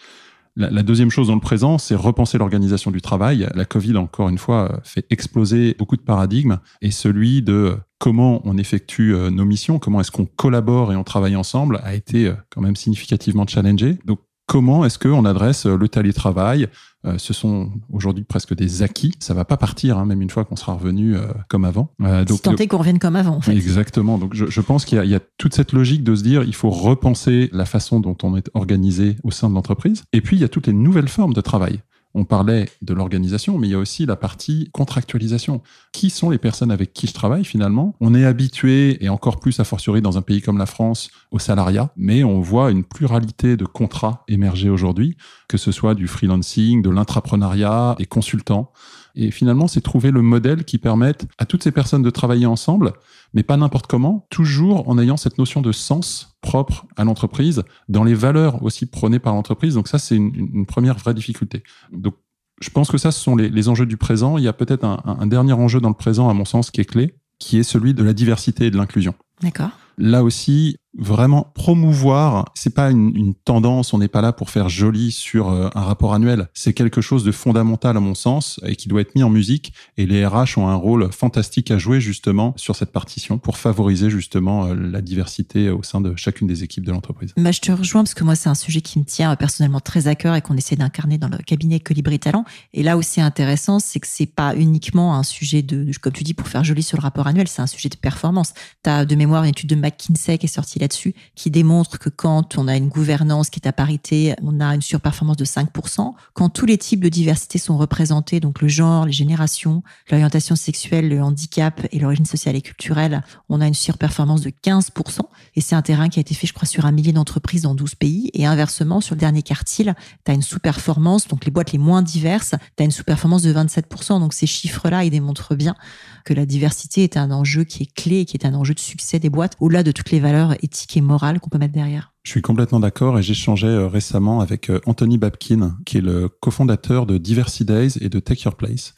La, 0.55 0.83
deuxième 0.83 1.09
chose 1.09 1.29
dans 1.29 1.33
le 1.33 1.41
présent, 1.41 1.79
c'est 1.79 1.95
repenser 1.95 2.37
l'organisation 2.37 2.91
du 2.91 3.01
travail. 3.01 3.49
La 3.55 3.65
Covid, 3.65 3.97
encore 3.97 4.29
une 4.29 4.37
fois, 4.37 4.81
fait 4.83 5.03
exploser 5.09 5.75
beaucoup 5.79 5.97
de 5.97 6.03
paradigmes 6.03 6.59
et 6.83 6.91
celui 6.91 7.41
de 7.41 7.75
comment 7.97 8.39
on 8.43 8.59
effectue 8.59 9.15
euh, 9.15 9.31
nos 9.31 9.45
missions, 9.45 9.79
comment 9.79 9.99
est-ce 9.99 10.11
qu'on 10.11 10.27
collabore 10.27 10.93
et 10.93 10.95
on 10.95 11.03
travaille 11.03 11.35
ensemble 11.35 11.79
a 11.83 11.95
été 11.95 12.31
quand 12.51 12.61
même 12.61 12.75
significativement 12.75 13.47
challengé. 13.47 13.97
Comment 14.45 14.85
est-ce 14.85 14.99
qu'on 14.99 15.25
adresse 15.25 15.65
le 15.65 15.87
télétravail? 15.87 16.67
Euh, 17.05 17.17
ce 17.17 17.33
sont 17.33 17.69
aujourd'hui 17.91 18.23
presque 18.23 18.55
des 18.55 18.81
acquis. 18.81 19.13
Ça 19.19 19.33
va 19.33 19.43
pas 19.43 19.57
partir, 19.57 19.97
hein, 19.97 20.05
même 20.05 20.21
une 20.21 20.29
fois 20.29 20.45
qu'on 20.45 20.55
sera 20.55 20.73
revenu 20.73 21.15
euh, 21.15 21.27
comme 21.49 21.65
avant. 21.65 21.91
Euh, 22.01 22.23
donc, 22.23 22.39
si 22.57 22.67
qu'on 22.67 22.77
revienne 22.77 22.99
comme 22.99 23.17
avant. 23.17 23.35
En 23.35 23.41
fait. 23.41 23.53
Exactement. 23.53 24.17
Donc 24.17 24.33
je, 24.33 24.45
je 24.45 24.61
pense 24.61 24.85
qu'il 24.85 25.03
y, 25.03 25.07
y, 25.09 25.15
a 25.15 25.19
toute 25.37 25.53
cette 25.53 25.73
logique 25.73 26.03
de 26.03 26.15
se 26.15 26.23
dire, 26.23 26.43
il 26.43 26.55
faut 26.55 26.69
repenser 26.69 27.49
la 27.51 27.65
façon 27.65 27.99
dont 27.99 28.17
on 28.23 28.37
est 28.37 28.49
organisé 28.53 29.17
au 29.23 29.31
sein 29.31 29.49
de 29.49 29.53
l'entreprise. 29.53 30.03
Et 30.13 30.21
puis 30.21 30.37
il 30.37 30.41
y 30.41 30.45
a 30.45 30.49
toutes 30.49 30.67
les 30.67 30.73
nouvelles 30.73 31.09
formes 31.09 31.33
de 31.33 31.41
travail. 31.41 31.81
On 32.15 32.25
parlait 32.25 32.69
de 32.81 32.93
l'organisation, 32.93 33.57
mais 33.57 33.67
il 33.67 33.71
y 33.71 33.75
a 33.75 33.79
aussi 33.79 34.05
la 34.05 34.15
partie 34.15 34.69
contractualisation. 34.71 35.61
Qui 35.91 36.09
sont 36.09 36.29
les 36.29 36.37
personnes 36.37 36.71
avec 36.71 36.93
qui 36.93 37.07
je 37.07 37.13
travaille 37.13 37.43
finalement? 37.43 37.95
On 37.99 38.13
est 38.13 38.25
habitué, 38.25 39.03
et 39.03 39.09
encore 39.09 39.39
plus 39.39 39.59
à 39.59 39.63
fortiori 39.63 40.01
dans 40.01 40.17
un 40.17 40.21
pays 40.21 40.41
comme 40.41 40.57
la 40.57 40.67
France, 40.67 41.09
au 41.31 41.39
salariat, 41.39 41.91
mais 41.97 42.23
on 42.23 42.39
voit 42.39 42.71
une 42.71 42.83
pluralité 42.83 43.57
de 43.57 43.65
contrats 43.65 44.23
émerger 44.27 44.69
aujourd'hui, 44.69 45.17
que 45.47 45.57
ce 45.57 45.71
soit 45.71 45.95
du 45.95 46.07
freelancing, 46.07 46.81
de 46.81 46.89
l'intrapreneuriat, 46.89 47.95
des 47.97 48.05
consultants. 48.05 48.71
Et 49.15 49.31
finalement, 49.31 49.67
c'est 49.67 49.81
trouver 49.81 50.11
le 50.11 50.21
modèle 50.21 50.63
qui 50.63 50.77
permette 50.77 51.27
à 51.37 51.45
toutes 51.45 51.63
ces 51.63 51.71
personnes 51.71 52.01
de 52.01 52.09
travailler 52.09 52.45
ensemble, 52.45 52.93
mais 53.33 53.43
pas 53.43 53.57
n'importe 53.57 53.87
comment, 53.87 54.25
toujours 54.29 54.89
en 54.89 54.97
ayant 54.97 55.17
cette 55.17 55.37
notion 55.37 55.61
de 55.61 55.71
sens 55.71 56.35
propre 56.41 56.85
à 56.95 57.03
l'entreprise, 57.03 57.63
dans 57.89 58.03
les 58.03 58.15
valeurs 58.15 58.63
aussi 58.63 58.85
prônées 58.85 59.19
par 59.19 59.33
l'entreprise. 59.33 59.75
Donc 59.75 59.87
ça, 59.87 59.99
c'est 59.99 60.15
une, 60.15 60.65
première 60.65 60.97
vraie 60.97 61.13
difficulté. 61.13 61.63
Donc 61.91 62.15
je 62.59 62.69
pense 62.69 62.89
que 62.89 62.97
ça, 62.97 63.11
ce 63.11 63.19
sont 63.19 63.35
les, 63.35 63.69
enjeux 63.69 63.85
du 63.85 63.97
présent. 63.97 64.37
Il 64.37 64.43
y 64.43 64.47
a 64.47 64.53
peut-être 64.53 64.83
un, 64.83 65.01
un 65.05 65.27
dernier 65.27 65.53
enjeu 65.53 65.79
dans 65.79 65.89
le 65.89 65.95
présent, 65.95 66.29
à 66.29 66.33
mon 66.33 66.45
sens, 66.45 66.71
qui 66.71 66.81
est 66.81 66.85
clé, 66.85 67.15
qui 67.39 67.59
est 67.59 67.63
celui 67.63 67.93
de 67.93 68.03
la 68.03 68.13
diversité 68.13 68.67
et 68.67 68.71
de 68.71 68.77
l'inclusion. 68.77 69.13
D'accord. 69.41 69.71
Là 69.97 70.23
aussi, 70.23 70.77
vraiment 70.97 71.51
promouvoir, 71.55 72.51
c'est 72.53 72.73
pas 72.73 72.91
une, 72.91 73.33
tendance, 73.45 73.93
on 73.93 73.97
n'est 73.97 74.07
pas 74.07 74.21
là 74.21 74.31
pour 74.31 74.49
faire 74.49 74.69
joli 74.69 75.11
sur 75.11 75.49
euh, 75.49 75.69
un 75.75 75.81
rapport 75.81 76.13
annuel. 76.13 76.47
C'est 76.53 76.73
quelque 76.73 77.01
chose 77.01 77.23
de 77.23 77.31
fondamental 77.31 77.97
à 77.97 77.99
mon 77.99 78.15
sens 78.15 78.59
et 78.65 78.75
qui 78.75 78.87
doit 78.87 79.01
être 79.01 79.15
mis 79.15 79.23
en 79.23 79.29
musique. 79.29 79.73
Et 79.97 80.05
les 80.05 80.25
RH 80.25 80.57
ont 80.57 80.67
un 80.67 80.75
rôle 80.75 81.11
fantastique 81.11 81.71
à 81.71 81.77
jouer 81.77 81.99
justement 81.99 82.53
sur 82.57 82.75
cette 82.75 82.91
partition 82.91 83.37
pour 83.37 83.57
favoriser 83.57 84.09
justement 84.09 84.65
euh, 84.65 84.75
la 84.75 85.01
diversité 85.01 85.69
au 85.69 85.83
sein 85.83 86.01
de 86.01 86.15
chacune 86.15 86.47
des 86.47 86.63
équipes 86.63 86.85
de 86.85 86.91
l'entreprise. 86.91 87.33
Bah, 87.37 87.51
je 87.51 87.59
te 87.59 87.71
rejoins 87.71 88.03
parce 88.03 88.13
que 88.13 88.23
moi 88.23 88.35
c'est 88.35 88.49
un 88.49 88.55
sujet 88.55 88.81
qui 88.81 88.99
me 88.99 89.05
tient 89.05 89.31
euh, 89.31 89.35
personnellement 89.35 89.79
très 89.79 90.07
à 90.07 90.15
cœur 90.15 90.35
et 90.35 90.41
qu'on 90.41 90.57
essaie 90.57 90.75
d'incarner 90.75 91.17
dans 91.17 91.29
le 91.29 91.37
cabinet 91.37 91.79
Colibri 91.79 92.19
Talent. 92.19 92.45
Et 92.73 92.83
là 92.83 92.97
où 92.97 93.01
c'est 93.01 93.21
intéressant, 93.21 93.79
c'est 93.79 93.99
que 93.99 94.07
c'est 94.07 94.25
pas 94.27 94.55
uniquement 94.55 95.15
un 95.15 95.23
sujet 95.23 95.61
de, 95.61 95.89
comme 96.01 96.13
tu 96.13 96.23
dis, 96.23 96.33
pour 96.33 96.47
faire 96.47 96.63
joli 96.63 96.83
sur 96.83 96.97
le 96.97 97.01
rapport 97.01 97.27
annuel, 97.27 97.47
c'est 97.47 97.61
un 97.61 97.67
sujet 97.67 97.89
de 97.89 97.95
performance. 97.95 98.53
Tu 98.83 98.89
as 98.89 99.05
de 99.05 99.15
mémoire 99.15 99.43
une 99.43 99.49
étude 99.49 99.69
de 99.69 99.75
McKinsey 99.75 100.37
qui 100.37 100.45
est 100.45 100.49
sortie 100.49 100.79
là-dessus, 100.83 101.15
qui 101.35 101.49
démontre 101.49 101.97
que 101.97 102.09
quand 102.09 102.57
on 102.57 102.67
a 102.67 102.75
une 102.75 102.89
gouvernance 102.89 103.49
qui 103.49 103.59
est 103.59 103.67
à 103.67 103.73
parité, 103.73 104.35
on 104.41 104.59
a 104.59 104.75
une 104.75 104.81
surperformance 104.81 105.37
de 105.37 105.45
5%. 105.45 106.13
Quand 106.33 106.49
tous 106.49 106.65
les 106.65 106.77
types 106.77 106.99
de 106.99 107.09
diversité 107.09 107.57
sont 107.57 107.77
représentés, 107.77 108.39
donc 108.39 108.61
le 108.61 108.67
genre, 108.67 109.05
les 109.05 109.11
générations, 109.11 109.83
l'orientation 110.11 110.55
sexuelle, 110.55 111.09
le 111.09 111.21
handicap 111.21 111.87
et 111.91 111.99
l'origine 111.99 112.25
sociale 112.25 112.55
et 112.55 112.61
culturelle, 112.61 113.23
on 113.49 113.61
a 113.61 113.67
une 113.67 113.73
surperformance 113.73 114.41
de 114.41 114.49
15%. 114.49 115.21
Et 115.55 115.61
c'est 115.61 115.75
un 115.75 115.81
terrain 115.81 116.09
qui 116.09 116.19
a 116.19 116.21
été 116.21 116.33
fait, 116.35 116.47
je 116.47 116.53
crois, 116.53 116.67
sur 116.67 116.85
un 116.85 116.91
millier 116.91 117.13
d'entreprises 117.13 117.63
dans 117.63 117.75
12 117.75 117.95
pays. 117.95 118.29
Et 118.33 118.45
inversement, 118.45 119.01
sur 119.01 119.15
le 119.15 119.19
dernier 119.19 119.41
quartile, 119.41 119.95
tu 120.25 120.31
as 120.31 120.35
une 120.35 120.41
sous-performance, 120.41 121.27
donc 121.27 121.45
les 121.45 121.51
boîtes 121.51 121.71
les 121.71 121.77
moins 121.77 122.01
diverses, 122.01 122.55
tu 122.77 122.83
as 122.83 122.85
une 122.85 122.91
sous-performance 122.91 123.41
de 123.43 123.53
27%. 123.53 124.19
Donc 124.19 124.33
ces 124.33 124.47
chiffres-là, 124.47 125.03
ils 125.03 125.11
démontrent 125.11 125.55
bien 125.55 125.75
que 126.23 126.33
la 126.33 126.45
diversité 126.45 127.03
est 127.03 127.17
un 127.17 127.31
enjeu 127.31 127.63
qui 127.63 127.83
est 127.83 127.93
clé 127.93 128.21
et 128.21 128.25
qui 128.25 128.37
est 128.37 128.45
un 128.45 128.53
enjeu 128.53 128.73
de 128.73 128.79
succès 128.79 129.19
des 129.19 129.29
boîtes, 129.29 129.55
au-delà 129.59 129.83
de 129.83 129.91
toutes 129.91 130.11
les 130.11 130.19
valeurs 130.19 130.53
éthiques 130.63 130.97
et 130.97 131.01
morales 131.01 131.39
qu'on 131.39 131.49
peut 131.49 131.57
mettre 131.57 131.73
derrière. 131.73 132.13
Je 132.23 132.31
suis 132.31 132.41
complètement 132.41 132.79
d'accord 132.79 133.19
et 133.19 133.23
j'échangeais 133.23 133.67
euh, 133.67 133.87
récemment 133.87 134.39
avec 134.39 134.69
euh, 134.69 134.79
Anthony 134.85 135.17
Babkin, 135.17 135.77
qui 135.85 135.97
est 135.97 136.01
le 136.01 136.29
cofondateur 136.29 137.05
de 137.05 137.17
Diversity 137.17 137.65
Days 137.65 137.97
et 137.99 138.07
de 138.07 138.19
Take 138.21 138.43
Your 138.45 138.55
Place, 138.55 138.93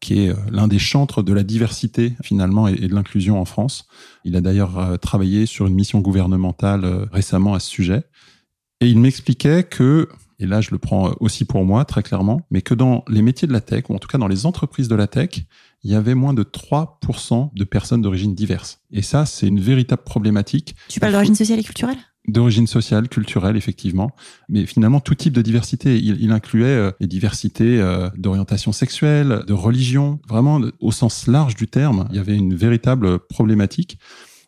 qui 0.00 0.20
est 0.20 0.28
euh, 0.28 0.36
l'un 0.52 0.68
des 0.68 0.78
chantres 0.78 1.24
de 1.24 1.32
la 1.32 1.42
diversité 1.42 2.14
finalement 2.22 2.68
et 2.68 2.76
de 2.76 2.94
l'inclusion 2.94 3.40
en 3.40 3.44
France. 3.44 3.88
Il 4.24 4.36
a 4.36 4.40
d'ailleurs 4.40 4.96
travaillé 5.00 5.46
sur 5.46 5.66
une 5.66 5.74
mission 5.74 5.98
gouvernementale 5.98 7.08
récemment 7.10 7.54
à 7.54 7.60
ce 7.60 7.68
sujet. 7.68 8.04
Et 8.80 8.86
il 8.86 9.00
m'expliquait 9.00 9.64
que, 9.64 10.08
et 10.38 10.46
là 10.46 10.60
je 10.60 10.70
le 10.70 10.78
prends 10.78 11.14
aussi 11.18 11.44
pour 11.44 11.64
moi 11.64 11.84
très 11.84 12.04
clairement, 12.04 12.42
mais 12.50 12.62
que 12.62 12.74
dans 12.74 13.04
les 13.08 13.22
métiers 13.22 13.48
de 13.48 13.52
la 13.52 13.60
tech, 13.60 13.84
ou 13.88 13.94
en 13.94 13.98
tout 13.98 14.08
cas 14.08 14.18
dans 14.18 14.28
les 14.28 14.46
entreprises 14.46 14.88
de 14.88 14.94
la 14.94 15.08
tech, 15.08 15.30
il 15.84 15.90
y 15.90 15.94
avait 15.94 16.14
moins 16.14 16.34
de 16.34 16.42
3% 16.42 17.50
de 17.54 17.64
personnes 17.64 18.02
d'origine 18.02 18.34
diverse. 18.34 18.80
Et 18.90 19.02
ça, 19.02 19.26
c'est 19.26 19.46
une 19.46 19.60
véritable 19.60 20.02
problématique. 20.02 20.74
Tu 20.88 21.00
parles 21.00 21.12
d'origine 21.12 21.34
sociale 21.34 21.60
et 21.60 21.64
culturelle? 21.64 21.98
D'origine 22.26 22.66
sociale, 22.66 23.08
culturelle, 23.08 23.56
effectivement. 23.56 24.10
Mais 24.48 24.66
finalement, 24.66 25.00
tout 25.00 25.14
type 25.14 25.32
de 25.32 25.40
diversité. 25.40 25.96
Il, 25.98 26.30
incluait 26.30 26.66
euh, 26.66 26.90
les 27.00 27.06
diversités 27.06 27.80
euh, 27.80 28.10
d'orientation 28.16 28.72
sexuelle, 28.72 29.44
de 29.46 29.52
religion. 29.54 30.20
Vraiment, 30.28 30.60
au 30.80 30.92
sens 30.92 31.26
large 31.26 31.54
du 31.54 31.68
terme, 31.68 32.06
il 32.10 32.16
y 32.16 32.18
avait 32.18 32.36
une 32.36 32.54
véritable 32.54 33.20
problématique. 33.20 33.98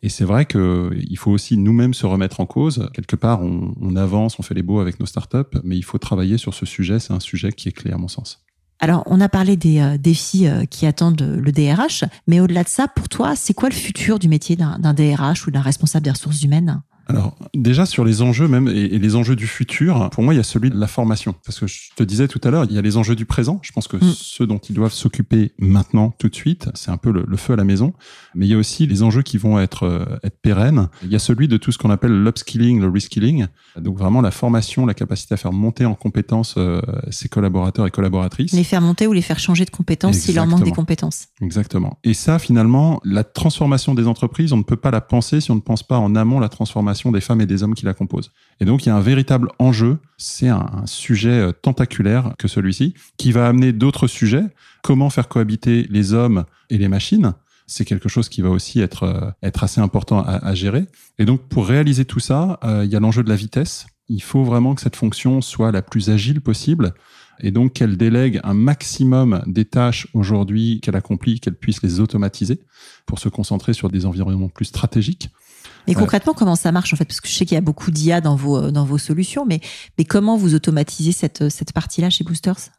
Et 0.02 0.08
c'est 0.08 0.24
vrai 0.24 0.46
qu'il 0.46 1.18
faut 1.18 1.30
aussi 1.30 1.56
nous-mêmes 1.56 1.94
se 1.94 2.06
remettre 2.06 2.40
en 2.40 2.46
cause. 2.46 2.90
Quelque 2.92 3.16
part, 3.16 3.42
on, 3.42 3.74
on 3.80 3.96
avance, 3.96 4.38
on 4.38 4.42
fait 4.42 4.54
les 4.54 4.62
beaux 4.62 4.80
avec 4.80 4.98
nos 4.98 5.06
startups, 5.06 5.58
mais 5.62 5.76
il 5.76 5.84
faut 5.84 5.98
travailler 5.98 6.38
sur 6.38 6.54
ce 6.54 6.66
sujet. 6.66 6.98
C'est 6.98 7.12
un 7.12 7.20
sujet 7.20 7.52
qui 7.52 7.68
est 7.68 7.72
clé 7.72 7.92
à 7.92 7.98
mon 7.98 8.08
sens. 8.08 8.42
Alors, 8.82 9.02
on 9.06 9.20
a 9.20 9.28
parlé 9.28 9.56
des 9.56 9.80
euh, 9.80 9.98
défis 9.98 10.48
euh, 10.48 10.64
qui 10.64 10.86
attendent 10.86 11.20
le 11.20 11.52
DRH, 11.52 12.04
mais 12.26 12.40
au-delà 12.40 12.64
de 12.64 12.68
ça, 12.68 12.88
pour 12.88 13.10
toi, 13.10 13.36
c'est 13.36 13.52
quoi 13.52 13.68
le 13.68 13.74
futur 13.74 14.18
du 14.18 14.28
métier 14.28 14.56
d'un 14.56 14.94
DRH 14.94 15.46
ou 15.46 15.50
d'un 15.50 15.60
responsable 15.60 16.04
des 16.04 16.10
ressources 16.10 16.42
humaines? 16.42 16.80
Alors, 17.10 17.36
Déjà 17.54 17.86
sur 17.86 18.04
les 18.04 18.22
enjeux 18.22 18.48
même 18.48 18.68
et, 18.68 18.98
les 18.98 19.16
enjeux 19.16 19.36
du 19.36 19.46
futur, 19.46 20.10
pour 20.10 20.22
moi 20.22 20.34
il 20.34 20.36
y 20.36 20.40
a 20.40 20.44
celui 20.44 20.70
de 20.70 20.78
la 20.78 20.86
formation. 20.86 21.34
Parce 21.44 21.58
que 21.58 21.66
je 21.66 21.90
te 21.96 22.02
disais 22.02 22.28
tout 22.28 22.40
à 22.44 22.50
l'heure, 22.50 22.64
il 22.68 22.74
y 22.74 22.78
a 22.78 22.82
les 22.82 22.96
enjeux 22.96 23.16
du 23.16 23.26
présent. 23.26 23.58
Je 23.62 23.72
pense 23.72 23.88
que 23.88 23.96
mm. 23.96 24.12
ceux 24.14 24.46
dont 24.46 24.58
ils 24.58 24.74
doivent 24.74 24.92
s'occuper 24.92 25.52
maintenant, 25.58 26.14
tout 26.18 26.28
de 26.28 26.34
suite, 26.34 26.68
c'est 26.74 26.90
un 26.90 26.96
peu 26.96 27.10
le, 27.10 27.36
feu 27.36 27.54
à 27.54 27.56
la 27.56 27.64
maison. 27.64 27.92
Mais 28.34 28.46
il 28.46 28.50
y 28.50 28.54
a 28.54 28.58
aussi 28.58 28.86
les 28.86 29.02
enjeux 29.02 29.22
qui 29.22 29.38
vont 29.38 29.58
être, 29.58 29.84
euh, 29.84 30.04
être 30.22 30.38
pérennes. 30.40 30.88
Il 31.02 31.10
y 31.10 31.16
a 31.16 31.18
celui 31.18 31.48
de 31.48 31.56
tout 31.56 31.72
ce 31.72 31.78
qu'on 31.78 31.90
appelle 31.90 32.12
l'upskilling, 32.22 32.80
le 32.80 32.88
reskilling. 32.88 33.46
Donc 33.78 33.98
vraiment 33.98 34.20
la 34.20 34.30
formation, 34.30 34.86
la 34.86 34.94
capacité 34.94 35.34
à 35.34 35.36
faire 35.36 35.52
monter 35.52 35.84
en 35.84 35.94
compétences 35.94 36.54
euh, 36.56 36.80
ses 37.10 37.28
collaborateurs 37.28 37.86
et 37.86 37.90
collaboratrices. 37.90 38.52
Les 38.52 38.64
faire 38.64 38.80
monter 38.80 39.06
ou 39.06 39.12
les 39.12 39.22
faire 39.22 39.38
changer 39.38 39.64
de 39.64 39.70
compétences 39.70 40.16
s'il 40.16 40.34
leur 40.34 40.46
manque 40.46 40.64
des 40.64 40.72
compétences. 40.72 41.28
Exactement. 41.40 41.98
Et 42.04 42.14
ça, 42.14 42.38
finalement, 42.38 43.00
la 43.04 43.24
transformation 43.24 43.94
des 43.94 44.06
entreprises, 44.06 44.52
on 44.52 44.58
ne 44.58 44.62
peut 44.62 44.76
pas 44.76 44.90
la 44.90 45.00
penser 45.00 45.40
si 45.40 45.50
on 45.50 45.54
ne 45.54 45.60
pense 45.60 45.82
pas 45.82 45.98
en 45.98 46.14
amont 46.14 46.40
la 46.40 46.48
transformation 46.48 46.99
des 47.10 47.20
femmes 47.20 47.40
et 47.40 47.46
des 47.46 47.62
hommes 47.62 47.74
qui 47.74 47.84
la 47.84 47.94
composent. 47.94 48.30
Et 48.60 48.64
donc, 48.64 48.84
il 48.84 48.90
y 48.90 48.92
a 48.92 48.96
un 48.96 49.00
véritable 49.00 49.48
enjeu. 49.58 49.98
C'est 50.18 50.48
un, 50.48 50.82
sujet 50.86 51.30
euh, 51.30 51.52
tentaculaire 51.52 52.34
que 52.38 52.48
celui-ci, 52.48 52.94
qui 53.16 53.32
va 53.32 53.48
amener 53.48 53.72
d'autres 53.72 54.06
sujets. 54.06 54.44
Comment 54.82 55.10
faire 55.10 55.28
cohabiter 55.28 55.86
les 55.90 56.12
hommes 56.12 56.44
et 56.68 56.78
les 56.78 56.88
machines? 56.88 57.32
C'est 57.66 57.84
quelque 57.84 58.08
chose 58.08 58.28
qui 58.28 58.42
va 58.42 58.50
aussi 58.50 58.80
être, 58.80 59.04
euh, 59.04 59.30
être 59.42 59.64
assez 59.64 59.80
important 59.80 60.22
à, 60.22 60.54
gérer. 60.54 60.86
Et 61.18 61.24
donc, 61.24 61.40
pour 61.48 61.66
réaliser 61.66 62.04
tout 62.04 62.20
ça, 62.20 62.58
euh, 62.64 62.84
il 62.84 62.90
y 62.90 62.96
a 62.96 63.00
l'enjeu 63.00 63.22
de 63.22 63.28
la 63.28 63.36
vitesse. 63.36 63.86
Il 64.08 64.22
faut 64.22 64.44
vraiment 64.44 64.74
que 64.74 64.80
cette 64.80 64.96
fonction 64.96 65.40
soit 65.40 65.72
la 65.72 65.82
plus 65.82 66.10
agile 66.10 66.40
possible 66.40 66.92
et 67.42 67.50
donc 67.50 67.72
qu'elle 67.74 67.96
délègue 67.96 68.40
un 68.44 68.54
maximum 68.54 69.42
des 69.46 69.64
tâches 69.64 70.08
aujourd'hui 70.14 70.80
qu'elle 70.80 70.96
accomplit, 70.96 71.40
qu'elle 71.40 71.56
puisse 71.56 71.82
les 71.82 72.00
automatiser 72.00 72.60
pour 73.06 73.18
se 73.18 73.28
concentrer 73.28 73.72
sur 73.72 73.90
des 73.90 74.06
environnements 74.06 74.48
plus 74.48 74.66
stratégiques. 74.66 75.30
Et 75.86 75.94
concrètement, 75.94 76.34
comment 76.34 76.56
ça 76.56 76.72
marche 76.72 76.92
en 76.92 76.96
fait? 76.96 77.04
Parce 77.04 77.20
que 77.20 77.28
je 77.28 77.34
sais 77.34 77.46
qu'il 77.46 77.54
y 77.54 77.58
a 77.58 77.62
beaucoup 77.62 77.90
d'IA 77.90 78.20
dans 78.20 78.36
vos, 78.36 78.70
dans 78.70 78.84
vos 78.84 78.98
solutions, 78.98 79.46
mais, 79.46 79.60
mais 79.98 80.04
comment 80.04 80.36
vous 80.36 80.54
automatisez 80.54 81.12
cette, 81.12 81.48
cette 81.48 81.72
partie-là 81.72 82.10
chez 82.10 82.22
Boosters? 82.22 82.70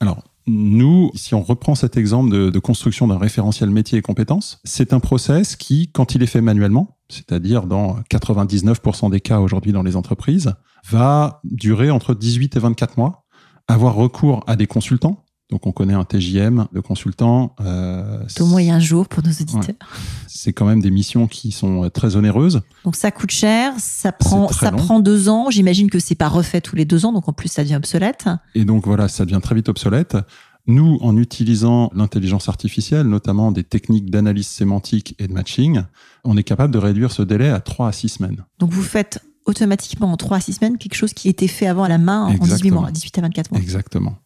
Alors, 0.00 0.22
nous, 0.48 1.10
si 1.14 1.34
on 1.34 1.42
reprend 1.42 1.74
cet 1.74 1.96
exemple 1.96 2.50
de, 2.50 2.58
construction 2.58 3.06
d'un 3.06 3.18
référentiel 3.18 3.70
métier 3.70 3.98
et 3.98 4.02
compétences, 4.02 4.60
c'est 4.64 4.92
un 4.92 5.00
process 5.00 5.56
qui, 5.56 5.90
quand 5.92 6.14
il 6.14 6.22
est 6.22 6.26
fait 6.26 6.40
manuellement, 6.40 6.98
c'est-à-dire 7.10 7.66
dans 7.66 7.98
99% 8.10 9.10
des 9.10 9.20
cas 9.20 9.40
aujourd'hui 9.40 9.72
dans 9.72 9.82
les 9.82 9.96
entreprises, 9.96 10.54
va 10.88 11.40
durer 11.44 11.90
entre 11.90 12.14
18 12.14 12.56
et 12.56 12.60
24 12.60 12.96
mois, 12.96 13.26
avoir 13.68 13.94
recours 13.94 14.42
à 14.46 14.56
des 14.56 14.66
consultants 14.66 15.24
donc 15.50 15.66
on 15.66 15.72
connaît 15.72 15.94
un 15.94 16.04
TJM 16.04 16.66
de 16.72 16.80
consultant. 16.80 17.54
Euh, 17.60 18.22
au 18.38 18.46
moyen 18.46 18.78
jour 18.80 19.08
pour 19.08 19.24
nos 19.24 19.30
auditeurs. 19.30 19.74
C'est 20.26 20.52
quand 20.52 20.66
même 20.66 20.82
des 20.82 20.90
missions 20.90 21.26
qui 21.26 21.52
sont 21.52 21.84
euh, 21.84 21.88
très 21.88 22.16
onéreuses. 22.16 22.60
Donc 22.84 22.96
ça 22.96 23.10
coûte 23.10 23.30
cher, 23.30 23.72
ça 23.78 24.12
prend 24.12 24.48
ça 24.48 24.72
prend 24.72 25.00
deux 25.00 25.30
ans. 25.30 25.50
J'imagine 25.50 25.88
que 25.88 26.00
c'est 26.00 26.14
pas 26.14 26.28
refait 26.28 26.60
tous 26.60 26.76
les 26.76 26.84
deux 26.84 27.06
ans, 27.06 27.12
donc 27.12 27.28
en 27.28 27.32
plus 27.32 27.48
ça 27.48 27.62
devient 27.62 27.76
obsolète. 27.76 28.28
Et 28.54 28.66
donc 28.66 28.86
voilà, 28.86 29.08
ça 29.08 29.24
devient 29.24 29.40
très 29.42 29.54
vite 29.54 29.70
obsolète. 29.70 30.18
Nous, 30.66 30.98
en 31.00 31.16
utilisant 31.16 31.90
l'intelligence 31.94 32.50
artificielle, 32.50 33.06
notamment 33.06 33.52
des 33.52 33.64
techniques 33.64 34.10
d'analyse 34.10 34.48
sémantique 34.48 35.14
et 35.18 35.26
de 35.26 35.32
matching, 35.32 35.80
on 36.24 36.36
est 36.36 36.42
capable 36.42 36.74
de 36.74 36.78
réduire 36.78 37.10
ce 37.10 37.22
délai 37.22 37.48
à 37.48 37.60
3 37.60 37.88
à 37.88 37.92
6 37.92 38.08
semaines. 38.10 38.44
Donc 38.58 38.70
vous 38.70 38.82
faites 38.82 39.22
automatiquement 39.48 40.12
en 40.12 40.16
3 40.16 40.36
à 40.36 40.40
6 40.40 40.52
semaines 40.54 40.78
quelque 40.78 40.94
chose 40.94 41.12
qui 41.12 41.28
était 41.28 41.48
fait 41.48 41.66
avant 41.66 41.84
à 41.84 41.88
la 41.88 41.98
main 41.98 42.26
en 42.26 42.44
18 42.44 42.70
mois, 42.70 42.90
18 42.90 43.18
à 43.18 43.22
24 43.22 43.50
mois. 43.50 43.60
Exactement. 43.60 44.16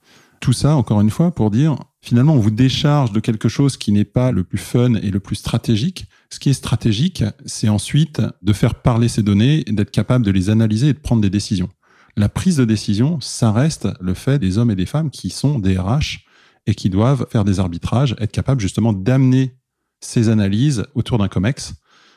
Tout 0.40 0.52
ça, 0.52 0.74
encore 0.74 1.00
une 1.00 1.10
fois, 1.10 1.32
pour 1.32 1.52
dire, 1.52 1.76
finalement, 2.00 2.34
on 2.34 2.40
vous 2.40 2.50
décharge 2.50 3.12
de 3.12 3.20
quelque 3.20 3.48
chose 3.48 3.76
qui 3.76 3.92
n'est 3.92 4.04
pas 4.04 4.32
le 4.32 4.42
plus 4.42 4.58
fun 4.58 4.94
et 4.94 5.10
le 5.12 5.20
plus 5.20 5.36
stratégique. 5.36 6.06
Ce 6.30 6.40
qui 6.40 6.50
est 6.50 6.54
stratégique, 6.54 7.22
c'est 7.46 7.68
ensuite 7.68 8.20
de 8.42 8.52
faire 8.52 8.74
parler 8.74 9.06
ces 9.06 9.22
données 9.22 9.62
et 9.68 9.72
d'être 9.72 9.92
capable 9.92 10.24
de 10.24 10.32
les 10.32 10.50
analyser 10.50 10.88
et 10.88 10.92
de 10.94 10.98
prendre 10.98 11.22
des 11.22 11.30
décisions. 11.30 11.68
La 12.16 12.28
prise 12.28 12.56
de 12.56 12.64
décision, 12.64 13.20
ça 13.20 13.52
reste 13.52 13.88
le 14.00 14.14
fait 14.14 14.40
des 14.40 14.58
hommes 14.58 14.72
et 14.72 14.74
des 14.74 14.84
femmes 14.84 15.10
qui 15.10 15.30
sont 15.30 15.60
des 15.60 15.78
RH 15.78 16.24
et 16.66 16.74
qui 16.74 16.90
doivent 16.90 17.26
faire 17.30 17.44
des 17.44 17.60
arbitrages, 17.60 18.16
être 18.18 18.32
capables 18.32 18.60
justement 18.60 18.92
d'amener 18.92 19.56
ces 20.00 20.28
analyses 20.28 20.84
autour 20.94 21.18
d'un 21.18 21.28
COMEX 21.28 21.74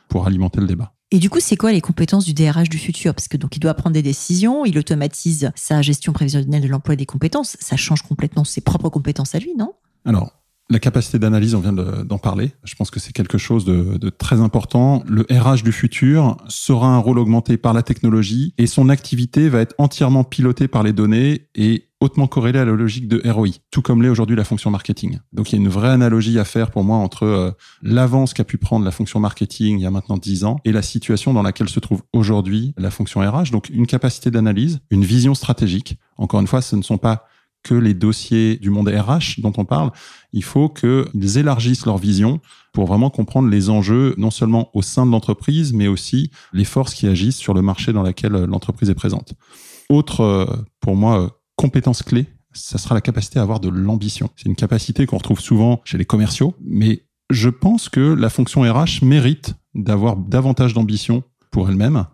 pour 0.09 0.25
alimenter 0.25 0.61
le 0.61 0.67
débat. 0.67 0.94
Et 1.11 1.19
du 1.19 1.29
coup, 1.29 1.39
c'est 1.39 1.55
quoi 1.55 1.71
les 1.71 1.81
compétences 1.81 2.25
du 2.25 2.33
DRH 2.33 2.69
du 2.69 2.79
futur? 2.79 3.13
Parce 3.13 3.27
que 3.27 3.37
donc 3.37 3.55
il 3.55 3.59
doit 3.59 3.73
prendre 3.75 3.93
des 3.93 4.01
décisions, 4.01 4.65
il 4.65 4.77
automatise 4.77 5.51
sa 5.55 5.81
gestion 5.81 6.13
prévisionnelle 6.13 6.63
de 6.63 6.67
l'emploi 6.67 6.95
et 6.95 6.97
des 6.97 7.05
compétences. 7.05 7.57
Ça 7.59 7.77
change 7.77 8.01
complètement 8.01 8.43
ses 8.43 8.61
propres 8.61 8.89
compétences 8.89 9.35
à 9.35 9.39
lui, 9.39 9.55
non? 9.55 9.73
Alors, 10.03 10.33
la 10.69 10.79
capacité 10.79 11.19
d'analyse, 11.19 11.53
on 11.53 11.59
vient 11.59 11.73
d'en 11.73 12.17
parler. 12.17 12.51
Je 12.63 12.73
pense 12.75 12.89
que 12.89 12.99
c'est 12.99 13.13
quelque 13.13 13.37
chose 13.37 13.65
de, 13.65 14.09
très 14.09 14.41
important. 14.41 15.03
Le 15.07 15.25
RH 15.29 15.63
du 15.63 15.71
futur 15.71 16.37
sera 16.47 16.87
un 16.87 16.97
rôle 16.97 17.19
augmenté 17.19 17.57
par 17.57 17.73
la 17.73 17.83
technologie 17.83 18.53
et 18.57 18.65
son 18.65 18.89
activité 18.89 19.47
va 19.49 19.59
être 19.59 19.75
entièrement 19.77 20.23
pilotée 20.23 20.67
par 20.67 20.81
les 20.81 20.93
données 20.93 21.47
et 21.53 21.89
hautement 22.01 22.27
corrélée 22.27 22.59
à 22.59 22.65
la 22.65 22.73
logique 22.73 23.07
de 23.07 23.21
ROI, 23.29 23.49
tout 23.71 23.81
comme 23.81 24.01
l'est 24.01 24.09
aujourd'hui 24.09 24.35
la 24.35 24.43
fonction 24.43 24.69
marketing. 24.69 25.19
Donc 25.33 25.51
il 25.51 25.55
y 25.55 25.57
a 25.57 25.61
une 25.61 25.69
vraie 25.69 25.89
analogie 25.89 26.37
à 26.39 26.45
faire 26.45 26.69
pour 26.69 26.83
moi 26.83 26.97
entre 26.97 27.23
euh, 27.23 27.51
l'avance 27.81 28.33
qu'a 28.33 28.43
pu 28.43 28.57
prendre 28.57 28.85
la 28.85 28.91
fonction 28.91 29.19
marketing 29.19 29.79
il 29.79 29.81
y 29.81 29.85
a 29.85 29.91
maintenant 29.91 30.17
10 30.17 30.43
ans 30.43 30.57
et 30.65 30.71
la 30.71 30.81
situation 30.81 31.33
dans 31.33 31.41
laquelle 31.41 31.69
se 31.69 31.79
trouve 31.79 32.03
aujourd'hui 32.13 32.73
la 32.77 32.91
fonction 32.91 33.21
RH. 33.21 33.51
Donc 33.51 33.69
une 33.69 33.87
capacité 33.87 34.29
d'analyse, 34.29 34.79
une 34.91 35.05
vision 35.05 35.35
stratégique. 35.35 35.97
Encore 36.17 36.41
une 36.41 36.47
fois, 36.47 36.61
ce 36.61 36.75
ne 36.75 36.81
sont 36.81 36.97
pas 36.97 37.25
que 37.65 37.73
les 37.73 37.95
dossiers 37.95 38.57
du 38.57 38.69
monde 38.69 38.87
RH 38.87 39.41
dont 39.41 39.51
on 39.57 39.65
parle, 39.65 39.91
il 40.31 40.43
faut 40.43 40.69
qu'ils 40.69 41.37
élargissent 41.37 41.85
leur 41.85 41.97
vision 41.97 42.39
pour 42.73 42.85
vraiment 42.85 43.09
comprendre 43.09 43.49
les 43.49 43.69
enjeux, 43.69 44.13
non 44.17 44.29
seulement 44.29 44.69
au 44.73 44.83
sein 44.83 45.05
de 45.05 45.11
l'entreprise, 45.11 45.73
mais 45.73 45.87
aussi 45.87 46.29
les 46.53 46.63
forces 46.63 46.93
qui 46.93 47.07
agissent 47.07 47.37
sur 47.37 47.55
le 47.55 47.63
marché 47.63 47.91
dans 47.91 48.03
lequel 48.03 48.33
l'entreprise 48.33 48.89
est 48.89 48.95
présente. 48.95 49.33
Autre, 49.89 50.21
euh, 50.21 50.45
pour 50.79 50.95
moi, 50.95 51.21
euh, 51.21 51.29
compétence 51.55 52.03
clé, 52.03 52.27
ça 52.53 52.77
sera 52.77 52.93
la 52.93 53.01
capacité 53.01 53.39
à 53.39 53.41
avoir 53.41 53.59
de 53.59 53.69
l'ambition. 53.69 54.29
C'est 54.35 54.47
une 54.47 54.55
capacité 54.55 55.07
qu'on 55.07 55.17
retrouve 55.17 55.39
souvent 55.39 55.81
chez 55.85 55.97
les 55.97 56.05
commerciaux, 56.05 56.53
mais 56.63 57.05
je 57.31 57.49
pense 57.49 57.89
que 57.89 58.13
la 58.13 58.29
fonction 58.29 58.61
RH 58.61 59.03
mérite 59.03 59.55
d'avoir 59.73 60.15
davantage 60.15 60.73
d'ambition 60.73 61.23
pour 61.49 61.69
elle-même 61.69 62.05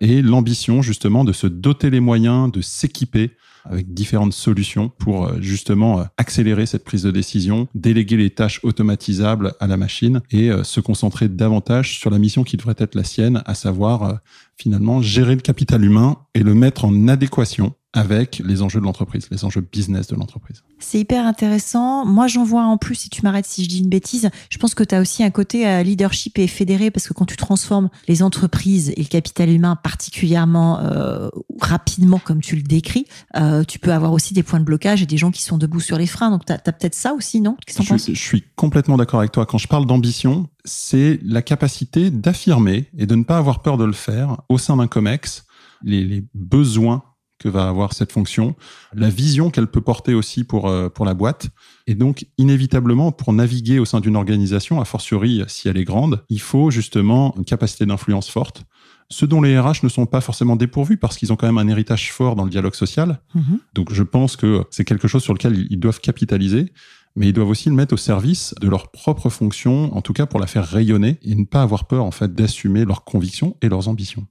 et 0.00 0.22
l'ambition 0.22 0.82
justement 0.82 1.24
de 1.24 1.32
se 1.32 1.46
doter 1.46 1.90
les 1.90 2.00
moyens, 2.00 2.52
de 2.52 2.60
s'équiper 2.60 3.32
avec 3.64 3.92
différentes 3.92 4.32
solutions 4.32 4.88
pour 4.88 5.26
euh, 5.26 5.36
justement 5.40 6.00
euh, 6.00 6.04
accélérer 6.16 6.66
cette 6.66 6.84
prise 6.84 7.02
de 7.02 7.10
décision, 7.10 7.68
déléguer 7.74 8.16
les 8.16 8.30
tâches 8.30 8.60
automatisables 8.62 9.54
à 9.60 9.66
la 9.66 9.76
machine 9.76 10.20
et 10.30 10.50
euh, 10.50 10.64
se 10.64 10.80
concentrer 10.80 11.28
davantage 11.28 11.98
sur 11.98 12.10
la 12.10 12.18
mission 12.18 12.44
qui 12.44 12.56
devrait 12.56 12.76
être 12.78 12.94
la 12.94 13.04
sienne, 13.04 13.42
à 13.46 13.54
savoir 13.54 14.20
finalement 14.56 15.00
gérer 15.02 15.34
le 15.34 15.40
capital 15.40 15.84
humain 15.84 16.16
et 16.34 16.42
le 16.42 16.54
mettre 16.54 16.84
en 16.84 17.08
adéquation 17.08 17.74
avec 17.92 18.40
les 18.44 18.62
enjeux 18.62 18.78
de 18.78 18.84
l'entreprise, 18.84 19.28
les 19.30 19.44
enjeux 19.44 19.60
business 19.60 20.06
de 20.06 20.14
l'entreprise. 20.14 20.62
C'est 20.78 21.00
hyper 21.00 21.26
intéressant. 21.26 22.06
Moi, 22.06 22.28
j'en 22.28 22.44
vois 22.44 22.62
en 22.62 22.76
plus, 22.76 22.94
si 22.94 23.10
tu 23.10 23.22
m'arrêtes 23.22 23.46
si 23.46 23.64
je 23.64 23.68
dis 23.68 23.80
une 23.80 23.88
bêtise, 23.88 24.30
je 24.48 24.58
pense 24.58 24.74
que 24.74 24.84
tu 24.84 24.94
as 24.94 25.00
aussi 25.00 25.24
un 25.24 25.30
côté 25.30 25.66
euh, 25.66 25.82
leadership 25.82 26.38
et 26.38 26.46
fédéré, 26.46 26.92
parce 26.92 27.08
que 27.08 27.14
quand 27.14 27.24
tu 27.24 27.36
transformes 27.36 27.90
les 28.06 28.22
entreprises 28.22 28.90
et 28.96 29.02
le 29.02 29.08
capital 29.08 29.50
humain 29.50 29.74
particulièrement 29.74 30.78
euh, 30.80 31.28
rapidement, 31.60 32.20
comme 32.24 32.40
tu 32.40 32.54
le 32.54 32.62
décris, 32.62 33.06
euh, 33.36 33.64
tu 33.64 33.80
peux 33.80 33.92
avoir 33.92 34.12
aussi 34.12 34.34
des 34.34 34.44
points 34.44 34.60
de 34.60 34.64
blocage 34.64 35.02
et 35.02 35.06
des 35.06 35.18
gens 35.18 35.32
qui 35.32 35.42
sont 35.42 35.58
debout 35.58 35.80
sur 35.80 35.98
les 35.98 36.06
freins. 36.06 36.30
Donc, 36.30 36.44
tu 36.46 36.52
as, 36.52 36.58
peut-être 36.58 36.94
ça 36.94 37.12
aussi, 37.12 37.40
non? 37.40 37.56
Je, 37.68 37.96
je 37.96 38.12
suis 38.14 38.44
complètement 38.54 38.98
d'accord 38.98 39.18
avec 39.18 39.32
toi. 39.32 39.46
Quand 39.46 39.58
je 39.58 39.66
parle 39.66 39.86
d'ambition, 39.86 40.48
c'est 40.64 41.18
la 41.24 41.42
capacité 41.42 42.10
d'affirmer 42.10 42.88
et 42.96 43.06
de 43.06 43.16
ne 43.16 43.24
pas 43.24 43.38
avoir 43.38 43.62
peur 43.62 43.78
de 43.78 43.84
le 43.84 43.92
faire 43.92 44.42
au 44.48 44.58
sein 44.58 44.76
d'un 44.76 44.86
COMEX 44.86 45.44
les, 45.82 46.04
les 46.04 46.24
besoins 46.34 47.02
que 47.40 47.48
va 47.48 47.66
avoir 47.68 47.94
cette 47.94 48.12
fonction, 48.12 48.54
la 48.94 49.08
vision 49.08 49.50
qu'elle 49.50 49.66
peut 49.66 49.80
porter 49.80 50.14
aussi 50.14 50.44
pour, 50.44 50.68
euh, 50.68 50.88
pour 50.88 51.04
la 51.04 51.14
boîte. 51.14 51.48
Et 51.86 51.94
donc, 51.94 52.26
inévitablement, 52.38 53.10
pour 53.10 53.32
naviguer 53.32 53.78
au 53.78 53.84
sein 53.84 54.00
d'une 54.00 54.14
organisation, 54.14 54.80
a 54.80 54.84
fortiori 54.84 55.42
si 55.48 55.68
elle 55.68 55.78
est 55.78 55.84
grande, 55.84 56.22
il 56.28 56.40
faut 56.40 56.70
justement 56.70 57.34
une 57.36 57.44
capacité 57.44 57.86
d'influence 57.86 58.30
forte, 58.30 58.64
ce 59.08 59.26
dont 59.26 59.40
les 59.40 59.58
RH 59.58 59.82
ne 59.82 59.88
sont 59.88 60.06
pas 60.06 60.20
forcément 60.20 60.54
dépourvus 60.54 60.98
parce 60.98 61.16
qu'ils 61.16 61.32
ont 61.32 61.36
quand 61.36 61.46
même 61.46 61.58
un 61.58 61.66
héritage 61.66 62.12
fort 62.12 62.36
dans 62.36 62.44
le 62.44 62.50
dialogue 62.50 62.74
social. 62.74 63.20
Mm-hmm. 63.34 63.58
Donc, 63.74 63.92
je 63.92 64.02
pense 64.02 64.36
que 64.36 64.64
c'est 64.70 64.84
quelque 64.84 65.08
chose 65.08 65.22
sur 65.22 65.32
lequel 65.32 65.66
ils 65.70 65.80
doivent 65.80 66.00
capitaliser 66.00 66.72
mais 67.16 67.28
ils 67.28 67.32
doivent 67.32 67.48
aussi 67.48 67.68
le 67.68 67.74
mettre 67.74 67.94
au 67.94 67.96
service 67.96 68.54
de 68.60 68.68
leur 68.68 68.92
propre 68.92 69.30
fonction, 69.30 69.94
en 69.96 70.00
tout 70.00 70.12
cas 70.12 70.26
pour 70.26 70.38
la 70.38 70.46
faire 70.46 70.64
rayonner 70.64 71.18
et 71.22 71.34
ne 71.34 71.44
pas 71.44 71.62
avoir 71.62 71.86
peur 71.86 72.04
en 72.04 72.12
fait 72.12 72.34
d'assumer 72.34 72.84
leurs 72.84 73.04
convictions 73.04 73.56
et 73.62 73.68
leurs 73.68 73.88
ambitions. 73.88 74.26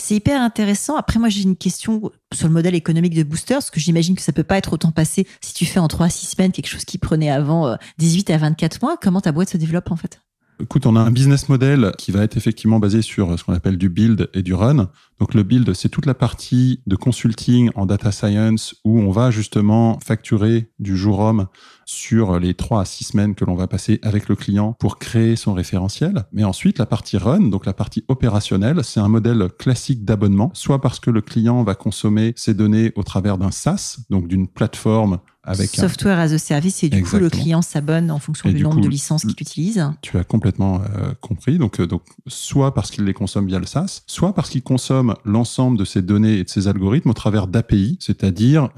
C'est 0.00 0.14
hyper 0.16 0.40
intéressant. 0.40 0.96
Après, 0.96 1.18
moi, 1.18 1.28
j'ai 1.28 1.42
une 1.42 1.56
question 1.56 2.10
sur 2.32 2.48
le 2.48 2.54
modèle 2.54 2.74
économique 2.74 3.14
de 3.14 3.22
Booster, 3.22 3.54
parce 3.54 3.70
que 3.70 3.80
j'imagine 3.80 4.16
que 4.16 4.22
ça 4.22 4.32
peut 4.32 4.44
pas 4.44 4.56
être 4.56 4.72
autant 4.72 4.92
passé 4.92 5.26
si 5.42 5.52
tu 5.52 5.66
fais 5.66 5.78
en 5.78 5.88
3 5.88 6.06
à 6.06 6.08
6 6.08 6.26
semaines 6.26 6.52
quelque 6.52 6.68
chose 6.68 6.86
qui 6.86 6.96
prenait 6.96 7.30
avant 7.30 7.76
18 7.98 8.30
euh, 8.30 8.34
à 8.34 8.38
24 8.38 8.82
mois. 8.82 8.96
Comment 8.96 9.20
ta 9.20 9.30
boîte 9.30 9.50
se 9.50 9.58
développe, 9.58 9.90
en 9.90 9.96
fait? 9.96 10.22
Écoute, 10.62 10.84
on 10.84 10.94
a 10.94 11.00
un 11.00 11.10
business 11.10 11.48
model 11.48 11.92
qui 11.96 12.10
va 12.10 12.22
être 12.22 12.36
effectivement 12.36 12.78
basé 12.78 13.00
sur 13.00 13.38
ce 13.38 13.44
qu'on 13.44 13.54
appelle 13.54 13.78
du 13.78 13.88
build 13.88 14.28
et 14.34 14.42
du 14.42 14.52
run. 14.52 14.90
Donc 15.18 15.32
le 15.32 15.42
build, 15.42 15.72
c'est 15.74 15.88
toute 15.88 16.04
la 16.04 16.14
partie 16.14 16.82
de 16.86 16.96
consulting 16.96 17.70
en 17.74 17.86
data 17.86 18.12
science 18.12 18.74
où 18.84 19.00
on 19.00 19.10
va 19.10 19.30
justement 19.30 19.98
facturer 20.04 20.70
du 20.78 20.96
jour 20.96 21.20
homme 21.20 21.46
sur 21.86 22.38
les 22.38 22.54
trois 22.54 22.82
à 22.82 22.84
six 22.84 23.04
semaines 23.04 23.34
que 23.34 23.44
l'on 23.44 23.54
va 23.54 23.68
passer 23.68 24.00
avec 24.02 24.28
le 24.28 24.36
client 24.36 24.74
pour 24.78 24.98
créer 24.98 25.34
son 25.34 25.54
référentiel. 25.54 26.24
Mais 26.32 26.44
ensuite, 26.44 26.78
la 26.78 26.86
partie 26.86 27.16
run, 27.16 27.48
donc 27.48 27.64
la 27.64 27.72
partie 27.72 28.04
opérationnelle, 28.08 28.84
c'est 28.84 29.00
un 29.00 29.08
modèle 29.08 29.48
classique 29.58 30.04
d'abonnement, 30.04 30.50
soit 30.52 30.80
parce 30.80 31.00
que 31.00 31.10
le 31.10 31.22
client 31.22 31.62
va 31.64 31.74
consommer 31.74 32.32
ses 32.36 32.54
données 32.54 32.92
au 32.96 33.02
travers 33.02 33.38
d'un 33.38 33.50
SaaS, 33.50 33.98
donc 34.10 34.28
d'une 34.28 34.46
plateforme 34.46 35.20
avec 35.42 35.70
software 35.70 36.18
as 36.18 36.32
a 36.32 36.38
service 36.38 36.82
et 36.82 36.88
du 36.88 37.02
coup 37.02 37.16
le 37.16 37.30
client 37.30 37.62
s'abonne 37.62 38.10
en 38.10 38.18
fonction 38.18 38.50
du, 38.50 38.62
nombre 38.62 38.80
de 38.80 38.88
licences 38.88 39.22
qu'il 39.22 39.40
utilise. 39.40 39.90
Tu 40.02 40.18
as 40.18 40.24
complètement 40.24 40.82
euh, 40.82 41.14
compris. 41.20 41.58
Donc, 41.58 41.80
euh, 41.80 41.86
donc 41.86 42.02
soit 42.26 42.74
parce 42.74 42.90
qu'il 42.90 43.04
les 43.04 43.14
consomme 43.14 43.46
via 43.46 43.58
le 43.58 43.66
SaaS, 43.66 44.02
soit 44.06 44.34
parce 44.34 44.50
qu'il 44.50 44.62
consomme 44.62 45.14
l'ensemble 45.24 45.78
de 45.78 45.84
ces 45.84 46.02
données 46.02 46.38
et 46.38 46.44
de 46.44 46.48
ces 46.48 46.68
algorithmes 46.68 47.10
au 47.10 47.14
travers 47.14 47.46
d'API, 47.46 47.96
c'est-à-dire 48.00 48.68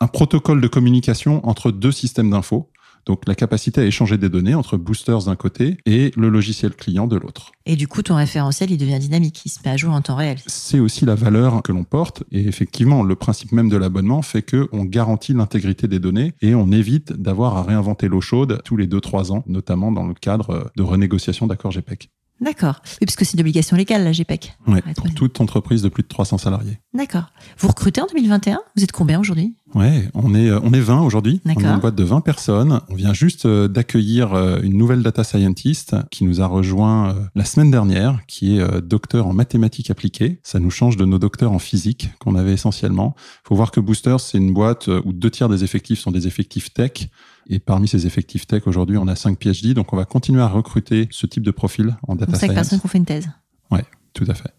un 0.00 0.06
protocole 0.06 0.60
de 0.60 0.68
communication 0.68 1.46
entre 1.46 1.70
deux 1.70 1.92
systèmes 1.92 2.30
d'infos 2.30 2.71
donc 3.06 3.26
la 3.26 3.34
capacité 3.34 3.80
à 3.80 3.84
échanger 3.84 4.18
des 4.18 4.28
données 4.28 4.54
entre 4.54 4.76
boosters 4.76 5.24
d'un 5.24 5.36
côté 5.36 5.76
et 5.86 6.12
le 6.16 6.28
logiciel 6.28 6.74
client 6.74 7.06
de 7.06 7.16
l'autre. 7.16 7.52
Et 7.66 7.76
du 7.76 7.88
coup, 7.88 8.02
ton 8.02 8.16
référentiel, 8.16 8.70
il 8.70 8.78
devient 8.78 8.98
dynamique, 8.98 9.42
il 9.44 9.48
se 9.48 9.60
met 9.64 9.70
à 9.70 9.76
jour 9.76 9.92
en 9.92 10.00
temps 10.00 10.16
réel. 10.16 10.38
C'est 10.46 10.80
aussi 10.80 11.04
la 11.04 11.14
valeur 11.14 11.62
que 11.62 11.72
l'on 11.72 11.84
porte. 11.84 12.24
Et 12.32 12.46
effectivement, 12.46 13.02
le 13.02 13.14
principe 13.14 13.52
même 13.52 13.68
de 13.68 13.76
l'abonnement 13.76 14.22
fait 14.22 14.42
qu'on 14.42 14.84
garantit 14.84 15.32
l'intégrité 15.32 15.88
des 15.88 15.98
données 15.98 16.32
et 16.40 16.54
on 16.54 16.70
évite 16.72 17.12
d'avoir 17.12 17.56
à 17.56 17.62
réinventer 17.62 18.08
l'eau 18.08 18.20
chaude 18.20 18.60
tous 18.64 18.76
les 18.76 18.86
2-3 18.86 19.32
ans, 19.32 19.44
notamment 19.46 19.92
dans 19.92 20.06
le 20.06 20.14
cadre 20.14 20.70
de 20.76 20.82
renégociation 20.82 21.46
d'accords 21.46 21.72
GPEC. 21.72 22.10
D'accord. 22.42 22.80
Oui, 23.00 23.06
puisque 23.06 23.24
c'est 23.24 23.34
une 23.34 23.40
obligation 23.40 23.76
légale, 23.76 24.02
la 24.02 24.12
GPEC. 24.12 24.56
Oui, 24.66 24.80
pour 24.96 25.14
toute 25.14 25.40
entreprise 25.40 25.80
de 25.82 25.88
plus 25.88 26.02
de 26.02 26.08
300 26.08 26.38
salariés. 26.38 26.78
D'accord. 26.92 27.30
Vous 27.58 27.68
recrutez 27.68 28.00
en 28.00 28.06
2021 28.06 28.60
Vous 28.76 28.82
êtes 28.82 28.90
combien 28.90 29.20
aujourd'hui? 29.20 29.54
Ouais, 29.74 30.08
on 30.14 30.34
est, 30.34 30.50
euh, 30.50 30.60
on 30.62 30.72
est 30.72 30.80
20 30.80 31.02
aujourd'hui. 31.02 31.40
On 31.46 31.50
est 31.50 31.62
une 31.62 31.78
boîte 31.78 31.94
de 31.94 32.04
20 32.04 32.20
personnes. 32.20 32.80
On 32.88 32.94
vient 32.94 33.14
juste 33.14 33.46
euh, 33.46 33.68
d'accueillir 33.68 34.34
euh, 34.34 34.60
une 34.62 34.76
nouvelle 34.76 35.02
data 35.02 35.24
scientist 35.24 35.94
qui 36.10 36.24
nous 36.24 36.40
a 36.40 36.46
rejoint 36.46 37.14
la 37.34 37.44
semaine 37.44 37.70
dernière, 37.70 38.20
qui 38.26 38.58
est 38.58 38.82
docteur 38.82 39.26
en 39.28 39.32
mathématiques 39.32 39.90
appliquées. 39.90 40.40
Ça 40.42 40.58
nous 40.58 40.70
change 40.70 40.96
de 40.96 41.04
nos 41.04 41.18
docteurs 41.18 41.52
en 41.52 41.58
physique 41.58 42.10
qu'on 42.18 42.34
avait 42.34 42.52
essentiellement. 42.52 43.14
Il 43.44 43.48
faut 43.48 43.54
voir 43.54 43.70
que 43.70 43.80
Booster, 43.80 44.16
c'est 44.18 44.38
une 44.38 44.52
boîte 44.52 44.88
où 44.88 45.12
deux 45.12 45.30
tiers 45.30 45.48
des 45.48 45.64
effectifs 45.64 46.00
sont 46.00 46.10
des 46.10 46.26
effectifs 46.26 46.72
tech. 46.74 47.08
Et 47.46 47.58
parmi 47.58 47.88
ces 47.88 48.06
effectifs 48.06 48.46
tech, 48.46 48.66
aujourd'hui, 48.66 48.96
on 48.96 49.06
a 49.08 49.16
5 49.16 49.38
PhD. 49.38 49.74
Donc, 49.74 49.92
on 49.92 49.96
va 49.96 50.04
continuer 50.04 50.40
à 50.40 50.48
recruter 50.48 51.08
ce 51.10 51.26
type 51.26 51.42
de 51.42 51.50
profil 51.50 51.96
en 52.06 52.14
data 52.14 52.36
science. 52.36 52.48
5 52.48 52.54
personnes 52.54 52.80
qui 52.80 52.86
ont 52.86 52.88
fait 52.88 52.98
une 52.98 53.04
thèse. 53.04 53.28
Ouais, 53.70 53.84
tout 54.12 54.26
à 54.28 54.34
fait. 54.34 54.50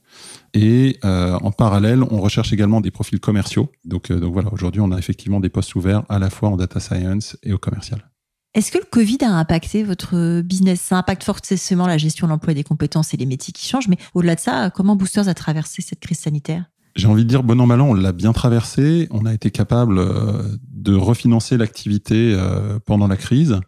Et 0.53 0.99
euh, 1.03 1.37
en 1.41 1.51
parallèle, 1.51 2.03
on 2.03 2.21
recherche 2.21 2.53
également 2.53 2.81
des 2.81 2.91
profils 2.91 3.19
commerciaux. 3.19 3.71
Donc, 3.85 4.11
euh, 4.11 4.19
donc 4.19 4.33
voilà, 4.33 4.51
aujourd'hui, 4.53 4.81
on 4.81 4.91
a 4.91 4.97
effectivement 4.97 5.39
des 5.39 5.49
postes 5.49 5.75
ouverts 5.75 6.03
à 6.09 6.19
la 6.19 6.29
fois 6.29 6.49
en 6.49 6.57
data 6.57 6.79
science 6.79 7.37
et 7.43 7.53
au 7.53 7.57
commercial. 7.57 8.09
Est-ce 8.53 8.71
que 8.71 8.77
le 8.77 8.85
Covid 8.85 9.17
a 9.21 9.31
impacté 9.31 9.81
votre 9.81 10.41
business? 10.41 10.79
Ça 10.79 10.97
impacte 10.97 11.23
forcément 11.23 11.87
la 11.87 11.97
gestion 11.97 12.27
de 12.27 12.31
l'emploi 12.31 12.53
des 12.53 12.63
compétences 12.63 13.13
et 13.15 13.17
les 13.17 13.25
métiers 13.25 13.51
qui 13.51 13.67
changent, 13.67 13.87
mais 13.87 13.97
au-delà 14.13 14.35
de 14.35 14.39
ça, 14.39 14.69
comment 14.69 14.95
Boosters 14.95 15.27
a 15.27 15.33
traversé 15.33 15.81
cette 15.81 15.99
crise 15.99 16.19
sanitaire? 16.19 16.65
J'ai 16.95 17.07
envie 17.07 17.23
de 17.23 17.29
dire, 17.29 17.41
bon 17.41 17.59
an, 17.59 17.65
mal 17.65 17.81
an, 17.81 17.89
on 17.89 17.93
l'a 17.95 18.11
bien 18.11 18.33
traversé. 18.33 19.07
On 19.09 19.25
a 19.25 19.33
été 19.33 19.49
capable 19.49 19.97
euh, 19.97 20.43
de 20.83 20.95
refinancer 20.95 21.57
l'activité 21.57 22.37
pendant 22.85 23.07
la 23.07 23.17
crise. 23.17 23.59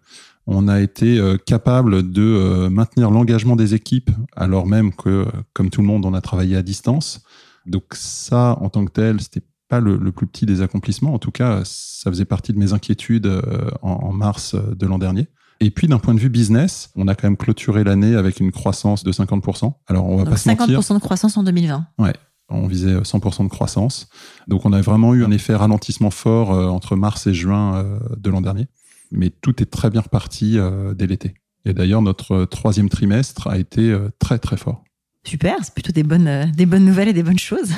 On 0.48 0.68
a 0.68 0.80
été 0.80 1.18
euh, 1.18 1.38
capable 1.38 2.12
de 2.12 2.22
euh, 2.22 2.70
maintenir 2.70 3.10
l'engagement 3.10 3.56
des 3.56 3.74
équipes, 3.74 4.12
alors 4.36 4.68
même 4.68 4.94
que, 4.94 5.26
comme 5.54 5.70
tout 5.70 5.82
le 5.82 5.88
monde, 5.88 6.06
on 6.06 6.14
a 6.14 6.22
travaillé 6.22 6.56
à 6.56 6.62
distance. 6.62 7.24
Donc 7.66 7.84
ça, 7.94 8.58
en 8.62 8.70
tant 8.70 8.86
que 8.86 8.92
tel, 8.92 9.20
c'était 9.22 9.42
pas 9.68 9.80
le, 9.80 9.98
plus 10.12 10.28
petit 10.28 10.46
des 10.46 10.62
accomplissements. 10.62 11.16
En 11.16 11.20
tout 11.20 11.32
cas, 11.32 11.62
ça 11.66 12.12
faisait 12.12 12.26
partie 12.26 12.54
de 12.54 12.60
mes 12.60 12.74
inquiétudes 12.74 13.26
euh, 13.26 13.72
en, 13.82 14.14
mars 14.14 14.56
de 14.56 14.86
l'an 14.86 15.00
dernier. 15.00 15.28
Et 15.62 15.72
puis 15.72 15.88
d'un 15.88 15.98
point 15.98 16.14
de 16.14 16.20
vue 16.20 16.30
business, 16.30 16.92
on 16.96 17.08
a 17.08 17.16
quand 17.16 17.28
même 17.28 17.38
clôturé 17.38 17.84
l'année 17.84 18.16
avec 18.16 18.40
une 18.40 18.52
croissance 18.52 19.04
de 19.04 19.12
50%. 19.12 19.74
Alors 19.88 20.06
on 20.06 20.18
va 20.18 20.26
pas 20.26 20.36
50% 20.36 20.94
de 20.94 21.00
croissance 21.00 21.38
en 21.38 21.44
2020. 21.44 21.88
Ouais. 21.98 22.14
On 22.50 22.68
visait 22.68 22.96
100% 22.96 23.44
de 23.44 23.50
croissance. 23.50 24.08
Donc 24.48 24.66
on 24.66 24.74
a 24.74 24.82
vraiment 24.82 25.14
eu 25.14 25.26
un 25.26 25.32
effet 25.32 25.56
ralentissement 25.56 26.12
fort 26.12 26.50
entre 26.50 26.96
mars 26.96 27.26
et 27.28 27.34
juin 27.34 28.00
de 28.18 28.30
l'an 28.30 28.42
dernier 28.42 28.68
mais 29.12 29.30
tout 29.30 29.62
est 29.62 29.66
très 29.66 29.90
bien 29.90 30.02
reparti 30.02 30.58
euh, 30.58 30.94
dès 30.94 31.08
l'été. 31.08 31.36
Et 31.66 31.74
d'ailleurs, 31.74 32.02
notre 32.02 32.46
troisième 32.46 32.90
trimestre 32.90 33.48
a 33.48 33.58
été 33.58 33.90
euh, 33.90 34.10
très 34.20 34.40
très 34.40 34.58
fort. 34.58 34.84
Super, 35.24 35.56
c'est 35.64 35.74
plutôt 35.74 35.92
des 35.92 36.04
bonnes, 36.04 36.28
euh, 36.28 36.46
des 36.46 36.66
bonnes 36.66 36.86
nouvelles 36.86 37.08
et 37.08 37.14
des 37.14 37.24
bonnes 37.24 37.40
choses. 37.40 37.72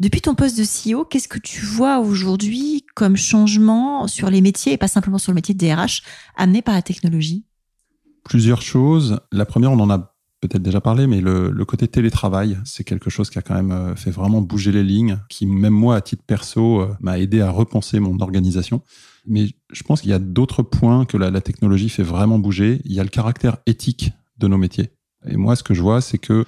Depuis 0.00 0.20
ton 0.20 0.34
poste 0.34 0.58
de 0.58 0.64
CEO, 0.64 1.04
qu'est-ce 1.04 1.28
que 1.28 1.38
tu 1.38 1.64
vois 1.64 2.00
aujourd'hui 2.00 2.84
comme 2.94 3.16
changement 3.16 4.08
sur 4.08 4.28
les 4.28 4.40
métiers 4.40 4.72
et 4.72 4.76
pas 4.76 4.88
simplement 4.88 5.18
sur 5.18 5.30
le 5.32 5.36
métier 5.36 5.54
de 5.54 5.58
DRH 5.58 6.02
amené 6.36 6.62
par 6.62 6.74
la 6.74 6.82
technologie? 6.82 7.44
Plusieurs 8.24 8.62
choses. 8.62 9.20
La 9.30 9.44
première, 9.44 9.70
on 9.70 9.78
en 9.78 9.90
a 9.90 10.13
peut-être 10.48 10.62
déjà 10.62 10.80
parlé, 10.80 11.06
mais 11.06 11.20
le, 11.20 11.64
côté 11.64 11.88
télétravail, 11.88 12.58
c'est 12.64 12.84
quelque 12.84 13.08
chose 13.08 13.30
qui 13.30 13.38
a 13.38 13.42
quand 13.42 13.54
même 13.54 13.96
fait 13.96 14.10
vraiment 14.10 14.42
bouger 14.42 14.72
les 14.72 14.84
lignes, 14.84 15.18
qui 15.28 15.46
même 15.46 15.72
moi, 15.72 15.96
à 15.96 16.00
titre 16.00 16.22
perso, 16.26 16.86
m'a 17.00 17.18
aidé 17.18 17.40
à 17.40 17.50
repenser 17.50 17.98
mon 17.98 18.18
organisation. 18.20 18.82
Mais 19.26 19.46
je 19.72 19.82
pense 19.82 20.02
qu'il 20.02 20.10
y 20.10 20.14
a 20.14 20.18
d'autres 20.18 20.62
points 20.62 21.06
que 21.06 21.16
la, 21.16 21.40
technologie 21.40 21.88
fait 21.88 22.02
vraiment 22.02 22.38
bouger. 22.38 22.80
Il 22.84 22.92
y 22.92 23.00
a 23.00 23.02
le 23.02 23.08
caractère 23.08 23.56
éthique 23.66 24.12
de 24.38 24.48
nos 24.48 24.58
métiers. 24.58 24.90
Et 25.26 25.36
moi, 25.36 25.56
ce 25.56 25.62
que 25.62 25.72
je 25.72 25.80
vois, 25.80 26.00
c'est 26.00 26.18
que 26.18 26.44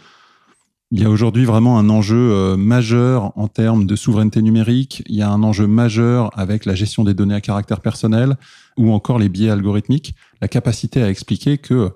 il 0.92 1.00
y 1.00 1.04
a 1.04 1.11
aujourd'hui 1.11 1.44
vraiment 1.44 1.80
un 1.80 1.88
enjeu 1.88 2.30
euh, 2.32 2.56
majeur 2.56 3.37
en 3.37 3.48
termes 3.48 3.87
de 3.87 3.96
souveraineté 3.96 4.40
numérique. 4.40 5.02
Il 5.06 5.16
y 5.16 5.22
a 5.22 5.28
un 5.28 5.42
enjeu 5.42 5.66
majeur 5.66 6.30
avec 6.38 6.64
la 6.64 6.76
gestion 6.76 7.02
des 7.02 7.12
données 7.12 7.35
à 7.35 7.40
caractère 7.40 7.80
personnel 7.80 8.37
ou 8.76 8.92
encore 8.92 9.18
les 9.18 9.28
biais 9.28 9.50
algorithmiques. 9.50 10.14
La 10.40 10.46
capacité 10.46 11.02
à 11.02 11.11
expliquer 11.11 11.59
que 11.59 11.90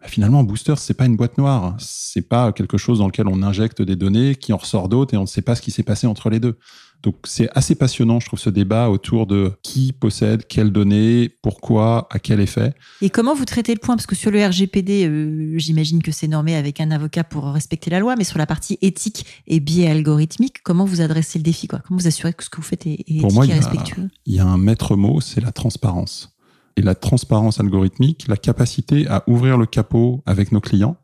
bah, 0.00 0.08
finalement, 0.08 0.44
Booster, 0.44 0.74
c'est 0.76 0.94
pas 0.94 1.06
une 1.06 1.16
boîte 1.16 1.38
noire. 1.38 1.74
C'est 1.78 2.28
pas 2.28 2.52
quelque 2.52 2.78
chose 2.78 2.98
dans 2.98 3.06
lequel 3.06 3.28
on 3.28 3.42
injecte 3.42 3.82
des 3.82 3.96
données 3.96 4.34
qui 4.34 4.52
en 4.52 4.58
ressort 4.58 4.88
d'autres 4.88 5.14
et 5.14 5.16
on 5.16 5.22
ne 5.22 5.26
sait 5.26 5.42
pas 5.42 5.54
ce 5.54 5.62
qui 5.62 5.70
s'est 5.70 5.82
passé 5.82 6.06
entre 6.06 6.30
les 6.30 6.40
deux. 6.40 6.58
Donc 7.02 7.16
c'est 7.24 7.48
assez 7.54 7.74
passionnant, 7.74 8.20
je 8.20 8.26
trouve, 8.26 8.38
ce 8.38 8.50
débat 8.50 8.88
autour 8.88 9.26
de 9.26 9.52
qui 9.62 9.92
possède 9.92 10.46
quelles 10.46 10.72
données, 10.72 11.30
pourquoi, 11.42 12.08
à 12.10 12.18
quel 12.18 12.40
effet. 12.40 12.74
Et 13.00 13.10
comment 13.10 13.34
vous 13.34 13.44
traitez 13.44 13.74
le 13.74 13.80
point? 13.80 13.96
Parce 13.96 14.06
que 14.06 14.16
sur 14.16 14.30
le 14.30 14.44
RGPD, 14.44 15.06
euh, 15.06 15.54
j'imagine 15.58 16.02
que 16.02 16.10
c'est 16.10 16.26
normé 16.26 16.56
avec 16.56 16.80
un 16.80 16.90
avocat 16.90 17.22
pour 17.22 17.44
respecter 17.44 17.90
la 17.90 18.00
loi, 18.00 18.16
mais 18.16 18.24
sur 18.24 18.38
la 18.38 18.46
partie 18.46 18.78
éthique 18.82 19.24
et 19.46 19.60
biais 19.60 19.88
algorithmique, 19.88 20.62
comment 20.62 20.84
vous 20.84 21.00
adressez 21.00 21.38
le 21.38 21.44
défi 21.44 21.68
quoi? 21.68 21.80
Comment 21.86 22.00
vous 22.00 22.06
assurez 22.06 22.32
que 22.32 22.42
ce 22.42 22.50
que 22.50 22.56
vous 22.56 22.62
faites 22.62 22.86
est, 22.86 23.04
est 23.06 23.22
éthique 23.22 23.50
et 23.50 23.54
respectueux? 23.54 24.08
Il 24.24 24.34
y 24.34 24.40
a 24.40 24.46
un 24.46 24.58
maître 24.58 24.96
mot, 24.96 25.20
c'est 25.20 25.40
la 25.40 25.52
transparence. 25.52 26.35
Et 26.76 26.82
la 26.82 26.94
transparence 26.94 27.60
algorithmique, 27.60 28.26
la 28.28 28.36
capacité 28.36 29.06
à 29.08 29.24
ouvrir 29.26 29.56
le 29.56 29.66
capot 29.66 30.22
avec 30.26 30.52
nos 30.52 30.60
clients, 30.60 30.96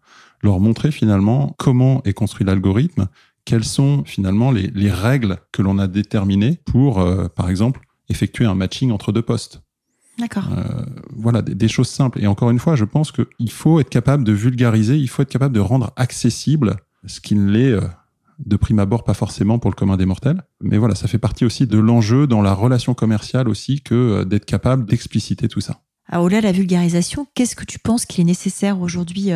leur 0.42 0.60
montrer 0.60 0.90
finalement 0.90 1.54
comment 1.58 2.02
est 2.04 2.12
construit 2.12 2.46
l'algorithme, 2.46 3.08
quelles 3.44 3.64
sont 3.64 4.04
finalement 4.04 4.50
les, 4.50 4.90
règles 4.90 5.38
que 5.50 5.62
l'on 5.62 5.78
a 5.78 5.86
déterminées 5.86 6.58
pour, 6.64 7.00
euh, 7.00 7.28
par 7.28 7.48
exemple, 7.48 7.80
effectuer 8.08 8.44
un 8.44 8.54
matching 8.54 8.92
entre 8.92 9.12
deux 9.12 9.22
postes. 9.22 9.62
D'accord. 10.18 10.44
Euh, 10.56 10.84
voilà, 11.16 11.42
des, 11.42 11.68
choses 11.68 11.88
simples. 11.88 12.22
Et 12.22 12.26
encore 12.26 12.50
une 12.50 12.58
fois, 12.58 12.76
je 12.76 12.84
pense 12.84 13.12
qu'il 13.12 13.50
faut 13.50 13.80
être 13.80 13.88
capable 13.88 14.24
de 14.24 14.32
vulgariser, 14.32 14.96
il 14.96 15.08
faut 15.08 15.22
être 15.22 15.30
capable 15.30 15.54
de 15.54 15.60
rendre 15.60 15.92
accessible 15.96 16.76
ce 17.06 17.20
qui 17.20 17.34
ne 17.34 17.50
l'est 17.50 17.72
euh, 17.72 17.80
de 18.44 18.56
prime 18.56 18.78
abord 18.78 19.04
pas 19.04 19.14
forcément 19.14 19.58
pour 19.58 19.70
le 19.70 19.76
commun 19.76 19.96
des 19.96 20.06
mortels. 20.06 20.42
Mais 20.60 20.78
voilà, 20.78 20.94
ça 20.94 21.08
fait 21.08 21.18
partie 21.18 21.44
aussi 21.44 21.66
de 21.66 21.78
l'enjeu 21.78 22.26
dans 22.26 22.42
la 22.42 22.54
relation 22.54 22.94
commerciale 22.94 23.48
aussi 23.48 23.80
que 23.82 24.24
d'être 24.24 24.44
capable 24.44 24.84
d'expliciter 24.84 25.48
tout 25.48 25.60
ça. 25.60 25.80
au-delà 26.12 26.40
de 26.40 26.46
la 26.46 26.52
vulgarisation, 26.52 27.26
qu'est-ce 27.34 27.56
que 27.56 27.64
tu 27.64 27.78
penses 27.78 28.06
qu'il 28.06 28.22
est 28.22 28.24
nécessaire 28.24 28.80
aujourd'hui 28.80 29.30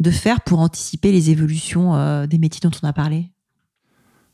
de 0.00 0.10
faire 0.10 0.40
pour 0.42 0.60
anticiper 0.60 1.12
les 1.12 1.30
évolutions 1.30 2.26
des 2.26 2.38
métiers 2.38 2.60
dont 2.62 2.76
on 2.82 2.86
a 2.86 2.92
parlé? 2.92 3.30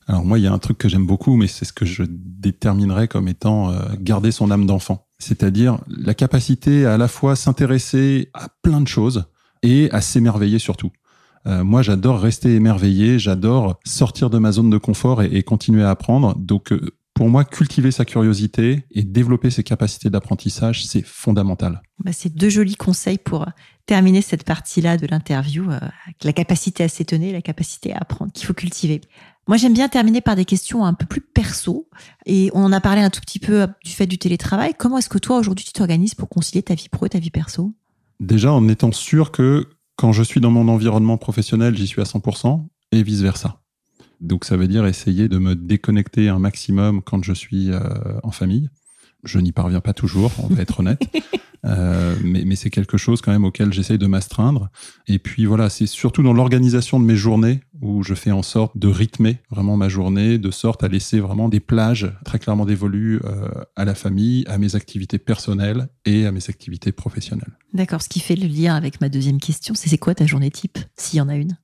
Alors 0.08 0.24
moi, 0.24 0.38
il 0.38 0.44
y 0.44 0.46
a 0.46 0.52
un 0.52 0.58
truc 0.58 0.78
que 0.78 0.88
j'aime 0.88 1.06
beaucoup, 1.06 1.36
mais 1.36 1.48
c'est 1.48 1.64
ce 1.64 1.72
que 1.72 1.84
je 1.84 2.04
déterminerais 2.06 3.08
comme 3.08 3.26
étant 3.26 3.70
euh, 3.70 3.80
garder 3.98 4.30
son 4.30 4.50
âme 4.50 4.66
d'enfant. 4.66 5.08
C'est-à-dire 5.18 5.78
la 5.88 6.14
capacité 6.14 6.86
à 6.86 6.96
à 6.96 6.98
la 6.98 7.08
fois 7.08 7.36
s'intéresser 7.36 8.30
à 8.32 8.48
plein 8.62 8.80
de 8.80 8.88
choses 8.88 9.26
et 9.62 9.90
à 9.92 10.00
s'émerveiller 10.00 10.58
surtout. 10.58 10.90
Euh, 11.46 11.62
moi, 11.64 11.82
j'adore 11.82 12.20
rester 12.20 12.54
émerveillé, 12.54 13.18
j'adore 13.18 13.78
sortir 13.84 14.30
de 14.30 14.38
ma 14.38 14.52
zone 14.52 14.70
de 14.70 14.78
confort 14.78 15.22
et, 15.22 15.42
continuer 15.42 15.84
à 15.84 15.90
apprendre. 15.90 16.36
Donc, 16.36 16.72
euh, 16.72 16.90
pour 17.14 17.28
moi, 17.28 17.44
cultiver 17.44 17.90
sa 17.90 18.04
curiosité 18.04 18.84
et 18.90 19.02
développer 19.02 19.50
ses 19.50 19.62
capacités 19.62 20.10
d'apprentissage, 20.10 20.84
c'est 20.84 21.02
fondamental. 21.02 21.80
Bah, 22.04 22.10
c'est 22.12 22.34
deux 22.34 22.50
jolis 22.50 22.74
conseils 22.74 23.18
pour 23.18 23.46
terminer 23.86 24.20
cette 24.20 24.44
partie-là 24.44 24.96
de 24.96 25.06
l'interview. 25.06 25.70
la 26.24 26.32
capacité 26.32 26.82
à 26.84 26.88
s'étonner, 26.88 27.32
la 27.32 27.40
capacité 27.40 27.94
à 27.94 27.98
apprendre 27.98 28.32
qu'il 28.32 28.46
faut 28.46 28.52
cultiver. 28.52 29.00
Moi, 29.48 29.56
j'aime 29.56 29.72
bien 29.72 29.88
terminer 29.88 30.20
par 30.20 30.34
des 30.34 30.44
questions 30.44 30.84
un 30.84 30.92
peu 30.92 31.06
plus 31.06 31.20
perso. 31.20 31.88
Et 32.26 32.50
on 32.52 32.64
en 32.64 32.72
a 32.72 32.80
parlé 32.80 33.00
un 33.00 33.10
tout 33.10 33.20
petit 33.20 33.38
peu 33.38 33.66
du 33.84 33.92
fait 33.92 34.06
du 34.06 34.18
télétravail. 34.18 34.74
Comment 34.76 34.98
est-ce 34.98 35.08
que 35.08 35.18
toi, 35.18 35.38
aujourd'hui, 35.38 35.64
tu 35.64 35.72
t'organises 35.72 36.16
pour 36.16 36.28
concilier 36.28 36.62
ta 36.62 36.74
vie 36.74 36.88
pro 36.88 37.06
et 37.06 37.10
ta 37.10 37.20
vie 37.20 37.30
perso? 37.30 37.72
Déjà, 38.18 38.52
en 38.52 38.66
étant 38.68 38.92
sûr 38.92 39.30
que 39.30 39.68
Quand 39.96 40.12
je 40.12 40.22
suis 40.22 40.40
dans 40.42 40.50
mon 40.50 40.68
environnement 40.68 41.16
professionnel, 41.16 41.74
j'y 41.76 41.86
suis 41.86 42.02
à 42.02 42.04
100% 42.04 42.66
et 42.92 43.02
vice-versa. 43.02 43.62
Donc 44.20 44.44
ça 44.44 44.56
veut 44.56 44.68
dire 44.68 44.86
essayer 44.86 45.28
de 45.28 45.38
me 45.38 45.54
déconnecter 45.54 46.28
un 46.28 46.38
maximum 46.38 47.02
quand 47.02 47.22
je 47.24 47.32
suis 47.32 47.70
euh, 47.70 47.80
en 48.22 48.30
famille. 48.30 48.68
Je 49.24 49.38
n'y 49.38 49.52
parviens 49.52 49.80
pas 49.80 49.94
toujours, 49.94 50.30
on 50.38 50.54
va 50.54 50.62
être 50.62 50.80
honnête. 50.80 51.02
Euh, 51.66 52.14
mais, 52.22 52.44
mais 52.44 52.54
c'est 52.54 52.70
quelque 52.70 52.96
chose 52.96 53.20
quand 53.20 53.32
même 53.32 53.44
auquel 53.44 53.72
j'essaye 53.72 53.98
de 53.98 54.06
m'astreindre. 54.06 54.68
Et 55.08 55.18
puis 55.18 55.46
voilà, 55.46 55.68
c'est 55.70 55.86
surtout 55.86 56.22
dans 56.22 56.32
l'organisation 56.32 57.00
de 57.00 57.04
mes 57.04 57.16
journées 57.16 57.60
où 57.82 58.02
je 58.02 58.14
fais 58.14 58.30
en 58.30 58.42
sorte 58.42 58.78
de 58.78 58.88
rythmer 58.88 59.38
vraiment 59.50 59.76
ma 59.76 59.88
journée, 59.88 60.38
de 60.38 60.50
sorte 60.50 60.84
à 60.84 60.88
laisser 60.88 61.20
vraiment 61.20 61.48
des 61.48 61.60
plages 61.60 62.10
très 62.24 62.38
clairement 62.38 62.64
dévolues 62.64 63.20
euh, 63.24 63.48
à 63.74 63.84
la 63.84 63.94
famille, 63.94 64.44
à 64.46 64.58
mes 64.58 64.76
activités 64.76 65.18
personnelles 65.18 65.88
et 66.04 66.26
à 66.26 66.32
mes 66.32 66.48
activités 66.48 66.92
professionnelles. 66.92 67.58
D'accord, 67.72 68.02
ce 68.02 68.08
qui 68.08 68.20
fait 68.20 68.36
le 68.36 68.46
lien 68.46 68.74
avec 68.74 69.00
ma 69.00 69.08
deuxième 69.08 69.40
question, 69.40 69.74
c'est 69.74 69.88
c'est 69.96 69.98
quoi 69.98 70.14
ta 70.14 70.26
journée 70.26 70.50
type, 70.50 70.78
s'il 70.96 71.16
y 71.16 71.20
en 71.22 71.28
a 71.30 71.36
une? 71.36 71.56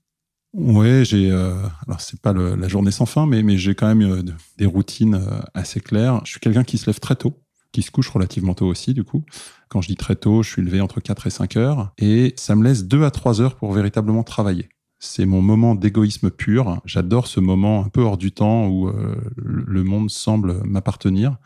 Ouais, 0.54 1.04
j'ai. 1.04 1.30
Euh, 1.30 1.54
alors 1.86 2.00
c'est 2.00 2.18
pas 2.18 2.32
le, 2.32 2.54
la 2.54 2.66
journée 2.66 2.90
sans 2.90 3.04
fin, 3.04 3.26
mais 3.26 3.42
mais 3.42 3.58
j'ai 3.58 3.74
quand 3.74 3.88
même 3.94 4.02
euh, 4.02 4.22
des 4.56 4.64
routines 4.64 5.16
euh, 5.16 5.40
assez 5.52 5.80
claires. 5.80 6.22
Je 6.24 6.30
suis 6.30 6.40
quelqu'un 6.40 6.64
qui 6.64 6.78
se 6.78 6.86
lève 6.86 6.98
très 6.98 7.14
tôt, 7.16 7.42
qui 7.72 7.82
se 7.82 7.90
couche 7.90 8.08
relativement 8.08 8.54
tôt 8.54 8.66
aussi, 8.66 8.94
du 8.94 9.02
coup. 9.02 9.24
Quand 9.68 9.80
je 9.80 9.88
dis 9.88 9.96
très 9.96 10.16
tôt, 10.16 10.42
je 10.42 10.50
suis 10.50 10.62
levé 10.62 10.80
entre 10.80 11.00
4 11.00 11.26
et 11.26 11.30
5 11.30 11.56
heures, 11.56 11.92
et 11.98 12.34
ça 12.36 12.54
me 12.54 12.62
laisse 12.62 12.84
2 12.84 13.04
à 13.04 13.10
3 13.10 13.40
heures 13.40 13.56
pour 13.56 13.72
véritablement 13.72 14.22
travailler. 14.22 14.68
C'est 14.98 15.26
mon 15.26 15.42
moment 15.42 15.74
d'égoïsme 15.74 16.30
pur. 16.30 16.80
J'adore 16.84 17.26
ce 17.26 17.40
moment 17.40 17.84
un 17.84 17.88
peu 17.88 18.02
hors 18.02 18.18
du 18.18 18.30
temps 18.30 18.68
où 18.68 18.88
euh, 18.88 19.16
le 19.36 19.82
monde 19.82 20.10
semble 20.10 20.62
m'appartenir, 20.64 21.38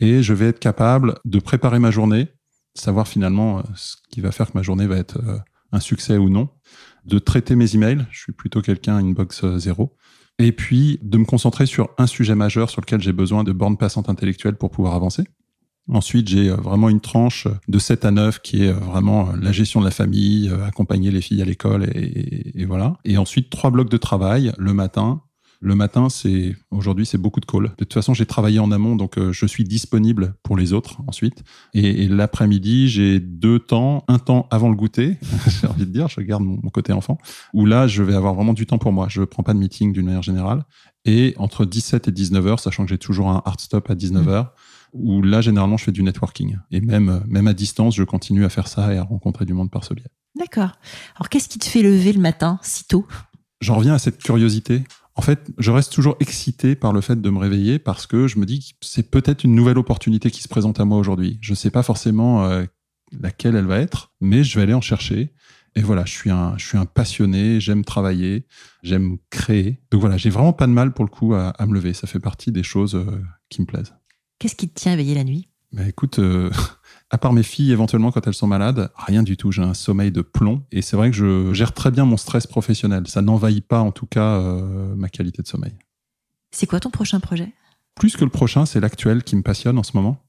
et 0.00 0.22
je 0.22 0.32
vais 0.32 0.46
être 0.46 0.58
capable 0.58 1.18
de 1.24 1.38
préparer 1.38 1.78
ma 1.78 1.90
journée, 1.90 2.28
savoir 2.74 3.06
finalement 3.06 3.58
euh, 3.58 3.62
ce 3.76 3.96
qui 4.10 4.20
va 4.20 4.32
faire 4.32 4.50
que 4.50 4.56
ma 4.56 4.62
journée 4.62 4.86
va 4.86 4.96
être 4.96 5.18
euh, 5.18 5.38
un 5.72 5.80
succès 5.80 6.16
ou 6.16 6.30
non 6.30 6.48
de 7.04 7.18
traiter 7.18 7.54
mes 7.56 7.74
emails. 7.74 8.06
Je 8.10 8.20
suis 8.20 8.32
plutôt 8.32 8.62
quelqu'un 8.62 8.96
inbox 8.96 9.44
zéro. 9.56 9.94
Et 10.38 10.52
puis 10.52 11.00
de 11.02 11.18
me 11.18 11.24
concentrer 11.24 11.66
sur 11.66 11.90
un 11.98 12.06
sujet 12.06 12.34
majeur 12.34 12.70
sur 12.70 12.80
lequel 12.80 13.00
j'ai 13.00 13.12
besoin 13.12 13.44
de 13.44 13.52
bornes 13.52 13.76
passantes 13.76 14.08
intellectuelles 14.08 14.56
pour 14.56 14.70
pouvoir 14.70 14.94
avancer. 14.94 15.24
Ensuite, 15.92 16.28
j'ai 16.28 16.50
euh, 16.50 16.56
vraiment 16.56 16.88
une 16.88 17.00
tranche 17.00 17.48
de 17.68 17.78
7 17.78 18.04
à 18.04 18.10
9 18.10 18.40
qui 18.40 18.64
est 18.64 18.68
euh, 18.68 18.74
vraiment 18.74 19.32
la 19.32 19.52
gestion 19.52 19.80
de 19.80 19.84
la 19.84 19.90
famille, 19.90 20.50
accompagner 20.66 21.10
les 21.10 21.20
filles 21.20 21.42
à 21.42 21.44
l'école 21.44 21.84
et, 21.94 22.64
voilà. 22.66 22.96
Et 23.04 23.16
ensuite, 23.16 23.50
trois 23.50 23.70
blocs 23.70 23.90
de 23.90 23.96
travail 23.96 24.52
le 24.58 24.74
matin, 24.74 25.22
le 25.60 25.74
matin, 25.74 26.08
c'est 26.08 26.54
aujourd'hui, 26.70 27.04
c'est 27.04 27.18
beaucoup 27.18 27.40
de 27.40 27.46
calls. 27.46 27.64
De 27.64 27.84
toute 27.84 27.92
façon, 27.92 28.14
j'ai 28.14 28.26
travaillé 28.26 28.60
en 28.60 28.70
amont, 28.70 28.94
donc 28.94 29.18
euh, 29.18 29.32
je 29.32 29.44
suis 29.44 29.64
disponible 29.64 30.34
pour 30.44 30.56
les 30.56 30.72
autres 30.72 30.98
ensuite. 31.08 31.42
Et, 31.74 32.06
l'après-midi, 32.06 32.88
j'ai 32.88 33.18
deux 33.18 33.58
temps, 33.58 34.04
un 34.06 34.18
temps 34.18 34.46
avant 34.50 34.68
le 34.68 34.76
goûter, 34.76 35.16
j'ai 35.60 35.66
envie 35.66 35.86
de 35.86 35.90
dire, 35.90 36.08
je 36.08 36.20
garde 36.20 36.44
mon, 36.44 36.60
mon, 36.62 36.70
côté 36.70 36.92
enfant, 36.92 37.18
où 37.54 37.66
là, 37.66 37.88
je 37.88 38.04
vais 38.04 38.14
avoir 38.14 38.34
vraiment 38.34 38.52
du 38.52 38.66
temps 38.66 38.78
pour 38.78 38.92
moi. 38.92 39.06
Je 39.08 39.20
ne 39.20 39.24
prends 39.24 39.42
pas 39.42 39.52
de 39.52 39.58
meeting 39.58 39.92
d'une 39.92 40.06
manière 40.06 40.22
générale. 40.22 40.64
Et 41.04 41.34
entre 41.38 41.64
17 41.64 42.06
et 42.06 42.12
19 42.12 42.46
heures, 42.46 42.60
sachant 42.60 42.84
que 42.84 42.90
j'ai 42.90 42.98
toujours 42.98 43.28
un 43.28 43.42
hard 43.44 43.60
stop 43.60 43.90
à 43.90 43.96
19 43.96 44.28
heures, 44.28 44.54
où 44.92 45.22
là, 45.22 45.40
généralement, 45.40 45.76
je 45.76 45.84
fais 45.84 45.92
du 45.92 46.02
networking. 46.02 46.58
Et 46.70 46.80
même, 46.80 47.22
même 47.26 47.46
à 47.46 47.54
distance, 47.54 47.94
je 47.94 48.04
continue 48.04 48.44
à 48.44 48.48
faire 48.48 48.68
ça 48.68 48.92
et 48.92 48.98
à 48.98 49.02
rencontrer 49.02 49.44
du 49.44 49.54
monde 49.54 49.70
par 49.70 49.84
ce 49.84 49.94
biais. 49.94 50.10
D'accord. 50.36 50.72
Alors, 51.16 51.28
qu'est-ce 51.28 51.48
qui 51.48 51.58
te 51.58 51.66
fait 51.66 51.82
lever 51.82 52.12
le 52.12 52.20
matin 52.20 52.58
si 52.62 52.84
tôt? 52.84 53.06
J'en 53.60 53.76
reviens 53.76 53.94
à 53.94 53.98
cette 53.98 54.22
curiosité. 54.22 54.84
En 55.16 55.22
fait, 55.22 55.50
je 55.58 55.72
reste 55.72 55.92
toujours 55.92 56.16
excité 56.20 56.76
par 56.76 56.92
le 56.92 57.00
fait 57.00 57.20
de 57.20 57.30
me 57.30 57.38
réveiller 57.38 57.80
parce 57.80 58.06
que 58.06 58.28
je 58.28 58.38
me 58.38 58.46
dis 58.46 58.60
que 58.60 58.66
c'est 58.82 59.10
peut-être 59.10 59.42
une 59.42 59.54
nouvelle 59.54 59.78
opportunité 59.78 60.30
qui 60.30 60.42
se 60.42 60.48
présente 60.48 60.78
à 60.78 60.84
moi 60.84 60.96
aujourd'hui. 60.96 61.38
Je 61.40 61.50
ne 61.52 61.56
sais 61.56 61.70
pas 61.70 61.82
forcément 61.82 62.44
euh, 62.44 62.64
laquelle 63.20 63.56
elle 63.56 63.66
va 63.66 63.78
être, 63.78 64.12
mais 64.20 64.44
je 64.44 64.56
vais 64.56 64.62
aller 64.62 64.74
en 64.74 64.80
chercher. 64.80 65.32
Et 65.74 65.82
voilà, 65.82 66.04
je 66.04 66.12
suis 66.12 66.30
un, 66.30 66.56
je 66.56 66.66
suis 66.66 66.78
un 66.78 66.86
passionné, 66.86 67.60
j'aime 67.60 67.84
travailler, 67.84 68.46
j'aime 68.84 69.18
créer. 69.30 69.80
Donc 69.90 70.00
voilà, 70.00 70.16
j'ai 70.16 70.30
vraiment 70.30 70.52
pas 70.52 70.68
de 70.68 70.72
mal 70.72 70.92
pour 70.92 71.04
le 71.04 71.10
coup 71.10 71.34
à, 71.34 71.48
à, 71.50 71.66
me 71.66 71.74
lever. 71.74 71.94
Ça 71.94 72.06
fait 72.06 72.20
partie 72.20 72.52
des 72.52 72.62
choses 72.62 72.94
euh, 72.94 73.20
qui 73.48 73.60
me 73.60 73.66
plaisent. 73.66 73.94
Qu'est-ce 74.38 74.54
qui 74.54 74.68
te 74.68 74.78
tient 74.78 74.92
éveillé 74.92 75.14
la 75.14 75.24
nuit? 75.24 75.48
Bah, 75.72 75.86
Écoute, 75.86 76.18
euh, 76.18 76.50
à 77.10 77.18
part 77.18 77.32
mes 77.32 77.42
filles 77.42 77.72
éventuellement 77.72 78.10
quand 78.10 78.26
elles 78.26 78.34
sont 78.34 78.46
malades, 78.46 78.90
rien 78.96 79.22
du 79.22 79.36
tout. 79.36 79.52
J'ai 79.52 79.62
un 79.62 79.74
sommeil 79.74 80.12
de 80.12 80.22
plomb 80.22 80.62
et 80.70 80.82
c'est 80.82 80.96
vrai 80.96 81.10
que 81.10 81.16
je 81.16 81.52
gère 81.52 81.72
très 81.72 81.90
bien 81.90 82.04
mon 82.04 82.16
stress 82.16 82.46
professionnel. 82.46 83.06
Ça 83.06 83.22
n'envahit 83.22 83.66
pas 83.66 83.80
en 83.80 83.92
tout 83.92 84.06
cas 84.06 84.36
euh, 84.38 84.94
ma 84.94 85.08
qualité 85.08 85.42
de 85.42 85.48
sommeil. 85.48 85.74
C'est 86.50 86.66
quoi 86.66 86.80
ton 86.80 86.90
prochain 86.90 87.20
projet? 87.20 87.52
Plus 87.94 88.16
que 88.16 88.24
le 88.24 88.30
prochain, 88.30 88.64
c'est 88.64 88.80
l'actuel 88.80 89.22
qui 89.24 89.36
me 89.36 89.42
passionne 89.42 89.78
en 89.78 89.82
ce 89.82 89.92
moment. 89.94 90.22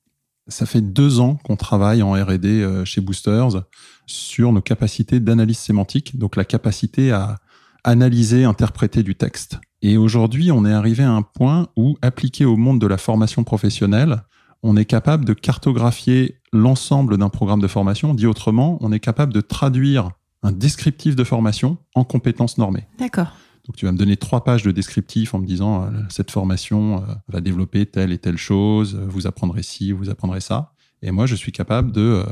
Ça 0.48 0.66
fait 0.66 0.82
deux 0.82 1.20
ans 1.20 1.36
qu'on 1.36 1.56
travaille 1.56 2.02
en 2.02 2.14
R&D 2.14 2.48
euh, 2.48 2.84
chez 2.84 3.02
Boosters 3.02 3.64
sur 4.08 4.52
nos 4.52 4.62
capacités 4.62 5.20
d'analyse 5.20 5.60
sémantique, 5.60 6.18
donc 6.18 6.36
la 6.36 6.46
capacité 6.46 7.12
à 7.12 7.38
analyser, 7.84 8.44
interpréter 8.44 9.04
du 9.04 9.16
texte. 9.16 9.60
Et 9.82 9.98
aujourd'hui, 9.98 10.52
on 10.52 10.66
est 10.66 10.74
arrivé 10.74 11.04
à 11.04 11.12
un 11.12 11.22
point 11.22 11.68
où, 11.78 11.98
appliqué 12.02 12.46
au 12.46 12.58
monde 12.58 12.80
de 12.82 12.88
la 12.88 12.98
formation 12.98 13.44
professionnelle, 13.44 14.24
on 14.62 14.76
est 14.76 14.86
capable 14.86 15.24
de 15.24 15.34
cartographier 15.34 16.36
l'ensemble 16.52 17.18
d'un 17.18 17.30
programme 17.30 17.62
de 17.62 17.68
formation. 17.68 18.14
Dit 18.14 18.26
autrement, 18.26 18.78
on 18.82 18.92
est 18.92 19.00
capable 19.00 19.34
de 19.34 19.42
traduire 19.42 20.12
un 20.44 20.52
descriptif 20.52 21.16
de 21.16 21.24
formation 21.24 21.78
en 21.96 22.04
compétences 22.04 22.58
normées. 22.58 22.88
D'accord. 22.98 23.34
Donc 23.66 23.76
tu 23.76 23.86
vas 23.86 23.92
me 23.92 23.98
donner 23.98 24.18
trois 24.18 24.44
pages 24.44 24.64
de 24.64 24.72
descriptif 24.72 25.34
en 25.34 25.40
me 25.40 25.46
disant 25.46 25.84
euh, 25.84 25.90
cette 26.10 26.32
formation 26.32 27.04
euh, 27.04 27.14
va 27.28 27.40
développer 27.40 27.86
telle 27.86 28.12
et 28.12 28.18
telle 28.18 28.38
chose, 28.38 28.96
vous 28.96 29.28
apprendrez 29.28 29.64
ci, 29.64 29.92
vous 29.92 30.10
apprendrez 30.10 30.42
ça. 30.42 30.74
Et 31.02 31.12
moi, 31.12 31.26
je 31.26 31.36
suis 31.36 31.52
capable 31.52 31.92
de 31.92 32.02
euh, 32.02 32.24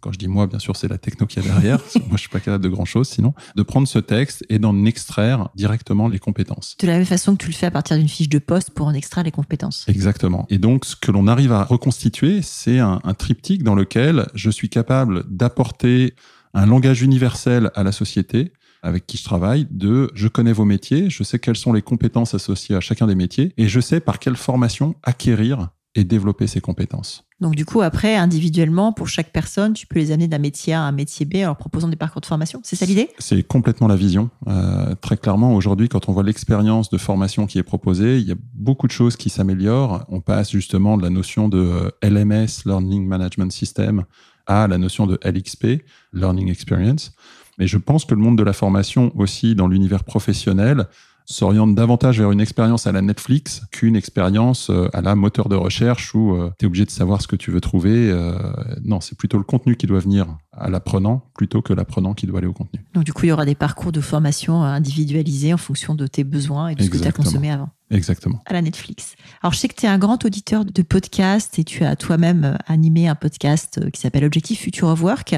quand 0.00 0.12
je 0.12 0.18
dis 0.18 0.28
moi, 0.28 0.46
bien 0.46 0.58
sûr, 0.58 0.76
c'est 0.76 0.88
la 0.88 0.98
techno 0.98 1.26
qui 1.26 1.38
est 1.38 1.42
derrière. 1.42 1.78
moi, 2.06 2.12
je 2.12 2.18
suis 2.18 2.28
pas 2.28 2.40
capable 2.40 2.64
de 2.64 2.68
grand 2.68 2.84
chose 2.84 3.08
sinon. 3.08 3.34
De 3.56 3.62
prendre 3.62 3.88
ce 3.88 3.98
texte 3.98 4.44
et 4.48 4.58
d'en 4.58 4.84
extraire 4.84 5.48
directement 5.54 6.08
les 6.08 6.18
compétences. 6.18 6.76
De 6.80 6.86
la 6.86 6.94
même 6.94 7.06
façon 7.06 7.36
que 7.36 7.44
tu 7.44 7.48
le 7.48 7.54
fais 7.54 7.66
à 7.66 7.70
partir 7.70 7.96
d'une 7.96 8.08
fiche 8.08 8.28
de 8.28 8.38
poste 8.38 8.70
pour 8.70 8.86
en 8.86 8.94
extraire 8.94 9.24
les 9.24 9.30
compétences. 9.30 9.84
Exactement. 9.88 10.46
Et 10.50 10.58
donc, 10.58 10.84
ce 10.84 10.96
que 10.96 11.10
l'on 11.10 11.26
arrive 11.26 11.52
à 11.52 11.64
reconstituer, 11.64 12.42
c'est 12.42 12.78
un, 12.78 13.00
un 13.04 13.14
triptyque 13.14 13.62
dans 13.62 13.74
lequel 13.74 14.26
je 14.34 14.50
suis 14.50 14.68
capable 14.68 15.24
d'apporter 15.28 16.14
un 16.54 16.66
langage 16.66 17.02
universel 17.02 17.70
à 17.74 17.82
la 17.82 17.92
société 17.92 18.52
avec 18.82 19.06
qui 19.06 19.16
je 19.16 19.24
travaille, 19.24 19.66
de 19.70 20.10
je 20.14 20.28
connais 20.28 20.52
vos 20.52 20.64
métiers, 20.64 21.10
je 21.10 21.22
sais 21.22 21.38
quelles 21.38 21.56
sont 21.56 21.72
les 21.72 21.82
compétences 21.82 22.34
associées 22.34 22.76
à 22.76 22.80
chacun 22.80 23.06
des 23.06 23.14
métiers, 23.14 23.52
et 23.56 23.68
je 23.68 23.80
sais 23.80 24.00
par 24.00 24.18
quelle 24.18 24.36
formation 24.36 24.94
acquérir 25.02 25.68
et 25.94 26.04
développer 26.04 26.46
ces 26.46 26.60
compétences. 26.60 27.24
Donc 27.40 27.54
du 27.54 27.64
coup, 27.64 27.82
après, 27.82 28.16
individuellement, 28.16 28.92
pour 28.92 29.08
chaque 29.08 29.32
personne, 29.32 29.72
tu 29.72 29.86
peux 29.86 29.98
les 29.98 30.10
amener 30.10 30.28
d'un 30.28 30.38
métier 30.38 30.74
A 30.74 30.82
à 30.82 30.86
un 30.86 30.92
métier 30.92 31.24
B 31.24 31.36
en 31.36 31.46
leur 31.46 31.56
proposant 31.56 31.88
des 31.88 31.96
parcours 31.96 32.20
de 32.20 32.26
formation. 32.26 32.60
C'est 32.64 32.76
ça 32.76 32.84
l'idée? 32.84 33.10
C'est 33.18 33.42
complètement 33.42 33.86
la 33.86 33.96
vision. 33.96 34.30
Euh, 34.48 34.94
très 35.00 35.16
clairement, 35.16 35.54
aujourd'hui, 35.54 35.88
quand 35.88 36.08
on 36.08 36.12
voit 36.12 36.24
l'expérience 36.24 36.90
de 36.90 36.98
formation 36.98 37.46
qui 37.46 37.58
est 37.58 37.62
proposée, 37.62 38.18
il 38.18 38.28
y 38.28 38.32
a 38.32 38.36
beaucoup 38.54 38.86
de 38.86 38.92
choses 38.92 39.16
qui 39.16 39.30
s'améliorent. 39.30 40.04
On 40.08 40.20
passe 40.20 40.50
justement 40.50 40.96
de 40.96 41.02
la 41.02 41.10
notion 41.10 41.48
de 41.48 41.58
euh, 41.58 41.90
LMS, 42.02 42.64
Learning 42.66 43.06
Management 43.06 43.52
System, 43.52 44.04
à 44.46 44.66
la 44.66 44.78
notion 44.78 45.06
de 45.06 45.18
LXP, 45.24 45.84
Learning 46.12 46.50
Experience. 46.50 47.12
Mais 47.58 47.66
je 47.66 47.78
pense 47.78 48.04
que 48.04 48.14
le 48.14 48.20
monde 48.20 48.38
de 48.38 48.42
la 48.42 48.52
formation 48.52 49.12
aussi 49.16 49.54
dans 49.54 49.68
l'univers 49.68 50.04
professionnel 50.04 50.86
s'oriente 51.28 51.74
davantage 51.74 52.18
vers 52.18 52.32
une 52.32 52.40
expérience 52.40 52.86
à 52.86 52.92
la 52.92 53.02
Netflix 53.02 53.62
qu'une 53.70 53.96
expérience 53.96 54.70
euh, 54.70 54.88
à 54.94 55.02
la 55.02 55.14
moteur 55.14 55.50
de 55.50 55.56
recherche 55.56 56.14
où 56.14 56.32
euh, 56.32 56.50
tu 56.58 56.64
es 56.64 56.66
obligé 56.66 56.86
de 56.86 56.90
savoir 56.90 57.20
ce 57.20 57.28
que 57.28 57.36
tu 57.36 57.50
veux 57.50 57.60
trouver. 57.60 58.10
Euh, 58.10 58.38
non, 58.82 59.00
c'est 59.00 59.16
plutôt 59.16 59.36
le 59.36 59.44
contenu 59.44 59.76
qui 59.76 59.86
doit 59.86 60.00
venir 60.00 60.26
à 60.52 60.70
l'apprenant 60.70 61.30
plutôt 61.34 61.60
que 61.60 61.74
l'apprenant 61.74 62.14
qui 62.14 62.26
doit 62.26 62.38
aller 62.38 62.48
au 62.48 62.54
contenu. 62.54 62.80
Donc 62.94 63.04
du 63.04 63.12
coup, 63.12 63.26
il 63.26 63.28
y 63.28 63.32
aura 63.32 63.44
des 63.44 63.54
parcours 63.54 63.92
de 63.92 64.00
formation 64.00 64.62
individualisés 64.62 65.52
en 65.52 65.58
fonction 65.58 65.94
de 65.94 66.06
tes 66.06 66.24
besoins 66.24 66.68
et 66.68 66.74
de 66.74 66.82
Exactement. 66.82 66.92
ce 66.92 66.98
que 66.98 67.02
tu 67.02 67.20
as 67.20 67.24
consommé 67.24 67.50
avant. 67.50 67.68
Exactement. 67.90 68.42
À 68.46 68.54
la 68.54 68.62
Netflix. 68.62 69.14
Alors, 69.42 69.52
je 69.52 69.58
sais 69.58 69.68
que 69.68 69.74
tu 69.74 69.86
es 69.86 69.88
un 69.88 69.98
grand 69.98 70.24
auditeur 70.24 70.64
de 70.64 70.82
podcasts 70.82 71.58
et 71.58 71.64
tu 71.64 71.84
as 71.84 71.96
toi-même 71.96 72.58
animé 72.66 73.08
un 73.08 73.14
podcast 73.14 73.90
qui 73.90 74.00
s'appelle 74.00 74.24
Objectif 74.24 74.60
Future 74.60 74.88
of 74.88 75.02
Work. 75.02 75.36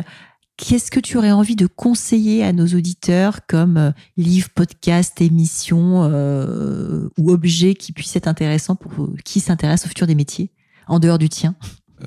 Qu'est-ce 0.60 0.90
que 0.90 1.00
tu 1.00 1.16
aurais 1.16 1.32
envie 1.32 1.56
de 1.56 1.66
conseiller 1.66 2.44
à 2.44 2.52
nos 2.52 2.66
auditeurs 2.66 3.46
comme 3.46 3.78
euh, 3.78 3.90
livre, 4.18 4.50
podcast, 4.54 5.18
émission 5.22 6.04
euh, 6.04 7.08
ou 7.18 7.30
objet 7.30 7.74
qui 7.74 7.92
puisse 7.92 8.14
être 8.14 8.28
intéressant 8.28 8.76
pour 8.76 9.08
qui 9.24 9.40
s'intéresse 9.40 9.86
au 9.86 9.88
futur 9.88 10.06
des 10.06 10.14
métiers, 10.14 10.50
en 10.86 10.98
dehors 10.98 11.16
du 11.16 11.30
tien? 11.30 11.54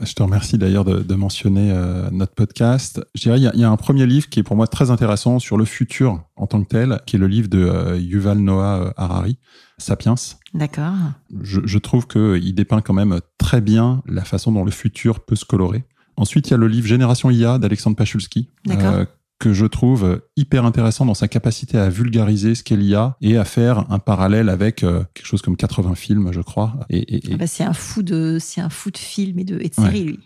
Je 0.01 0.13
te 0.13 0.21
remercie 0.21 0.57
d'ailleurs 0.57 0.85
de, 0.85 0.99
de, 0.99 1.15
mentionner 1.15 1.71
euh, 1.71 2.09
notre 2.11 2.33
podcast. 2.33 3.01
Je 3.15 3.23
dirais, 3.23 3.39
il 3.39 3.43
y, 3.43 3.47
a, 3.47 3.51
il 3.55 3.59
y, 3.59 3.63
a 3.63 3.69
un 3.69 3.77
premier 3.77 4.05
livre 4.05 4.29
qui 4.29 4.39
est 4.39 4.43
pour 4.43 4.55
moi 4.55 4.67
très 4.67 4.91
intéressant 4.91 5.39
sur 5.39 5.57
le 5.57 5.65
futur 5.65 6.23
en 6.35 6.45
tant 6.45 6.63
que 6.63 6.67
tel, 6.67 6.99
qui 7.05 7.15
est 7.15 7.19
le 7.19 7.27
livre 7.27 7.47
de 7.47 7.59
euh, 7.59 7.97
Yuval 7.97 8.37
Noah 8.37 8.93
Harari, 8.97 9.37
Sapiens. 9.77 10.15
D'accord. 10.53 10.93
Je, 11.41 11.61
je 11.63 11.77
trouve 11.79 12.07
qu'il 12.07 12.53
dépeint 12.53 12.81
quand 12.81 12.93
même 12.93 13.19
très 13.37 13.61
bien 13.61 14.03
la 14.07 14.23
façon 14.23 14.51
dont 14.51 14.63
le 14.63 14.71
futur 14.71 15.19
peut 15.19 15.35
se 15.35 15.45
colorer. 15.45 15.85
Ensuite, 16.17 16.49
il 16.49 16.51
y 16.51 16.53
a 16.53 16.57
le 16.57 16.67
livre 16.67 16.87
Génération 16.87 17.29
IA 17.29 17.57
d'Alexandre 17.57 17.95
Pachulski, 17.95 18.49
euh, 18.69 19.05
que 19.39 19.53
je 19.53 19.65
trouve 19.65 20.21
hyper 20.35 20.65
intéressant 20.65 21.05
dans 21.05 21.13
sa 21.13 21.27
capacité 21.27 21.77
à 21.77 21.89
vulgariser 21.89 22.55
ce 22.55 22.63
qu'est 22.63 22.77
l'IA 22.77 23.17
et 23.21 23.37
à 23.37 23.45
faire 23.45 23.91
un 23.91 23.99
parallèle 23.99 24.49
avec 24.49 24.83
euh, 24.83 25.03
quelque 25.13 25.25
chose 25.25 25.41
comme 25.41 25.57
80 25.57 25.95
films, 25.95 26.31
je 26.31 26.41
crois. 26.41 26.75
Et, 26.89 26.99
et, 26.99 27.15
et... 27.29 27.33
Ah 27.33 27.37
bah 27.37 27.47
c'est 27.47 27.63
un 27.63 27.73
fou 27.73 28.03
de, 28.03 28.37
c'est 28.39 28.61
un 28.61 28.69
fou 28.69 28.91
de 28.91 28.97
films 28.97 29.39
et 29.39 29.43
de, 29.43 29.59
et 29.59 29.69
de 29.69 29.73
séries, 29.73 29.99
ouais. 29.99 30.11
lui. 30.11 30.19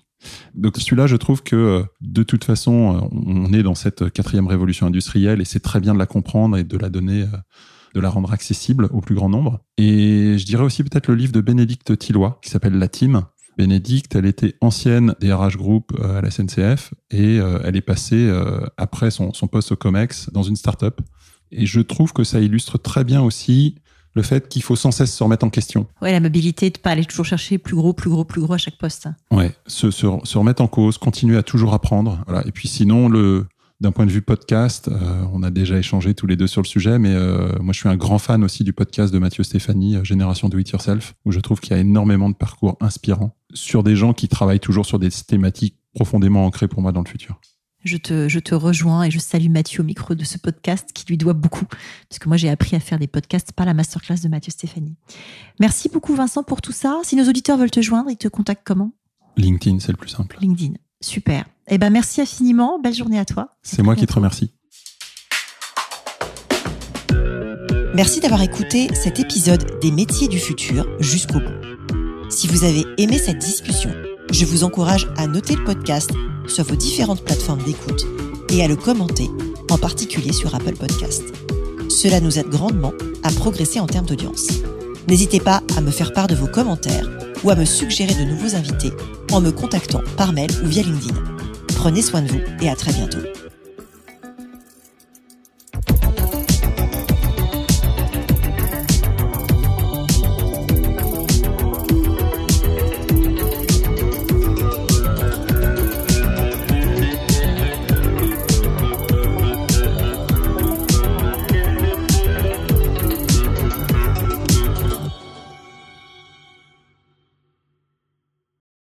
Donc 0.56 0.78
celui-là, 0.78 1.08
je 1.08 1.16
trouve 1.16 1.44
que 1.44 1.84
de 2.02 2.24
toute 2.24 2.44
façon, 2.44 3.10
on 3.12 3.54
est 3.54 3.64
dans 3.64 3.76
cette 3.76 4.12
quatrième 4.12 4.48
révolution 4.48 4.88
industrielle 4.88 5.42
et 5.42 5.46
c'est 5.46 5.60
très 5.60 5.80
bien 5.80 5.94
de 5.94 6.00
la 6.00 6.08
comprendre 6.08 6.58
et 6.58 6.64
de 6.64 6.78
la 6.78 6.90
donner, 6.90 7.26
de 7.94 8.00
la 8.00 8.10
rendre 8.10 8.34
accessible 8.34 8.90
au 8.92 9.00
plus 9.00 9.16
grand 9.16 9.30
nombre. 9.30 9.60
Et 9.78 10.38
je 10.38 10.46
dirais 10.46 10.64
aussi 10.64 10.84
peut-être 10.84 11.08
le 11.08 11.16
livre 11.16 11.34
de 11.34 11.42
Bénédicte 11.42 11.98
Tillois 11.98 12.40
qui 12.42 12.50
s'appelle 12.50 12.78
La 12.78 12.88
Team. 12.88 13.24
Bénédicte, 13.58 14.16
elle 14.16 14.26
était 14.26 14.56
ancienne 14.62 15.16
DRH 15.20 15.58
Group 15.58 15.92
à 16.04 16.22
la 16.22 16.30
SNCF 16.30 16.94
et 17.10 17.38
elle 17.38 17.76
est 17.76 17.82
passée 17.82 18.32
après 18.78 19.10
son, 19.10 19.34
son 19.34 19.48
poste 19.48 19.72
au 19.72 19.76
COMEX 19.76 20.30
dans 20.32 20.44
une 20.44 20.56
start-up. 20.56 21.02
Et 21.52 21.66
je 21.66 21.80
trouve 21.80 22.14
que 22.14 22.24
ça 22.24 22.40
illustre 22.40 22.78
très 22.78 23.04
bien 23.04 23.22
aussi 23.22 23.76
le 24.18 24.24
fait 24.24 24.50
qu'il 24.50 24.64
faut 24.64 24.76
sans 24.76 24.92
cesse 24.92 25.16
se 25.16 25.24
remettre 25.24 25.46
en 25.46 25.50
question. 25.50 25.86
Ouais, 26.02 26.12
la 26.12 26.20
mobilité, 26.20 26.70
de 26.72 26.78
pas 26.80 26.90
aller 26.90 27.06
toujours 27.06 27.26
chercher 27.26 27.60
plus 27.60 27.76
gros, 27.76 27.94
plus 27.94 28.10
gros, 28.10 28.26
plus 28.26 28.42
gros 28.42 28.54
à 28.54 28.58
chaque 28.58 28.78
poste. 28.78 29.08
Ouais, 29.32 29.56
se, 29.68 29.92
se, 29.92 30.08
se 30.24 30.38
remettre 30.38 30.62
en 30.64 30.68
cause, 30.68 30.98
continuer 30.98 31.38
à 31.38 31.44
toujours 31.44 31.74
apprendre. 31.74 32.24
Voilà. 32.26 32.46
Et 32.48 32.52
puis 32.52 32.68
sinon, 32.68 33.10
le, 33.10 33.46
d'un 33.80 33.92
point 33.92 34.06
de 34.06 34.12
vue 34.12 34.22
podcast, 34.22 34.88
euh, 34.88 35.24
on 35.34 35.44
a 35.44 35.52
déjà 35.52 35.78
échangé 35.78 36.16
tous 36.16 36.26
les 36.26 36.36
deux 36.36 36.48
sur 36.48 36.62
le 36.62 36.68
sujet, 36.68 36.98
mais 36.98 37.14
euh, 37.14 37.52
moi 37.60 37.74
je 37.74 37.80
suis 37.80 37.90
un 37.90 37.96
grand 37.96 38.18
fan 38.18 38.44
aussi 38.44 38.64
du 38.64 38.74
podcast 38.74 39.14
de 39.14 39.20
Mathieu 39.20 39.44
Stéphanie, 39.44 39.98
euh, 39.98 40.04
Génération 40.04 40.50
Do 40.50 40.58
It 40.58 40.70
Yourself, 40.70 41.14
où 41.26 41.32
je 41.32 41.40
trouve 41.40 41.60
qu'il 41.60 41.72
y 41.72 41.74
a 41.76 41.80
énormément 41.80 42.30
de 42.30 42.36
parcours 42.36 42.78
inspirants 42.82 43.36
sur 43.54 43.84
des 43.84 43.96
gens 43.96 44.14
qui 44.14 44.28
travaillent 44.28 44.60
toujours 44.60 44.86
sur 44.86 44.98
des 44.98 45.10
thématiques 45.12 45.76
profondément 45.94 46.46
ancrées 46.46 46.68
pour 46.68 46.82
moi 46.82 46.92
dans 46.92 47.02
le 47.04 47.08
futur. 47.08 47.40
Je 47.84 47.98
te, 47.98 48.28
je 48.28 48.40
te 48.40 48.56
rejoins 48.56 49.04
et 49.04 49.12
je 49.12 49.20
salue 49.20 49.50
Mathieu 49.50 49.82
au 49.82 49.86
micro 49.86 50.16
de 50.16 50.24
ce 50.24 50.40
podcast 50.40 50.90
qui 50.92 51.06
lui 51.08 51.18
doit 51.18 51.34
beaucoup, 51.34 51.66
parce 52.10 52.18
que 52.20 52.28
moi 52.28 52.38
j'ai 52.38 52.50
appris 52.50 52.76
à 52.76 52.80
faire 52.80 52.98
des 52.98 53.08
podcasts 53.08 53.52
par 53.52 53.68
la 53.68 53.76
masterclass 53.76 54.22
de 54.24 54.28
Mathieu 54.28 54.52
Stéphanie. 54.52 54.96
Merci 55.60 55.88
beaucoup 55.88 56.16
Vincent 56.16 56.44
pour 56.44 56.62
tout 56.62 56.72
ça. 56.72 57.00
Si 57.04 57.16
nos 57.16 57.30
auditeurs 57.30 57.58
veulent 57.58 57.72
te 57.72 57.82
joindre, 57.82 58.10
ils 58.10 58.18
te 58.18 58.28
contactent 58.28 58.66
comment? 58.66 58.92
LinkedIn, 59.38 59.80
c'est 59.80 59.92
le 59.92 59.98
plus 59.98 60.10
simple. 60.10 60.38
LinkedIn, 60.42 60.74
super. 61.00 61.46
Eh 61.70 61.78
ben 61.78 61.90
merci 61.90 62.22
infiniment, 62.22 62.80
belle 62.80 62.94
journée 62.94 63.20
à 63.20 63.26
toi. 63.26 63.50
C'est 63.62 63.84
moi 63.84 63.96
qui 63.96 64.06
te 64.06 64.14
remercie. 64.14 64.54
Merci 67.94 68.22
d'avoir 68.22 68.42
écouté 68.42 68.88
cet 68.94 69.20
épisode 69.20 69.80
des 69.82 69.92
métiers 69.92 70.30
du 70.30 70.40
futur 70.40 70.88
jusqu'au 71.00 71.40
bout. 71.40 72.30
Si 72.30 72.48
vous 72.48 72.64
avez 72.64 72.86
aimé 72.98 73.18
cette 73.18 73.40
discussion, 73.40 73.90
je 74.32 74.46
vous 74.46 74.64
encourage 74.64 75.10
à 75.18 75.28
noter 75.28 75.56
le 75.56 75.64
podcast 75.66 76.12
sur 76.48 76.64
vos 76.64 76.76
différentes 76.76 77.26
plateformes 77.26 77.64
d'écoute 77.64 78.06
et 78.50 78.64
à 78.64 78.68
le 78.70 78.78
commenter, 78.78 79.30
en 79.70 79.78
particulier 79.78 80.32
sur 80.32 80.56
Apple 80.56 80.78
Podcast. 80.78 81.24
Cela 81.90 82.22
nous 82.22 82.40
aide 82.40 82.48
grandement 82.48 82.94
à 83.24 83.32
progresser 83.32 83.82
en 83.82 83.88
termes 83.88 84.06
d'audience. 84.06 84.48
N'hésitez 85.10 85.42
pas 85.42 85.64
à 85.76 85.82
me 85.82 85.92
faire 85.92 86.14
part 86.14 86.28
de 86.28 86.36
vos 86.36 86.48
commentaires 86.48 87.10
ou 87.44 87.50
à 87.50 87.56
me 87.56 87.66
suggérer 87.66 88.14
de 88.14 88.30
nouveaux 88.30 88.56
invités 88.56 88.94
en 89.34 89.42
me 89.42 89.52
contactant 89.52 90.02
par 90.16 90.32
mail 90.32 90.52
ou 90.64 90.68
via 90.68 90.84
LinkedIn. 90.84 91.37
Prenez 91.78 92.02
soin 92.02 92.24
de 92.24 92.28
vous 92.28 92.42
et 92.60 92.70
à 92.70 92.76
très 92.76 92.92
bientôt. 92.92 93.20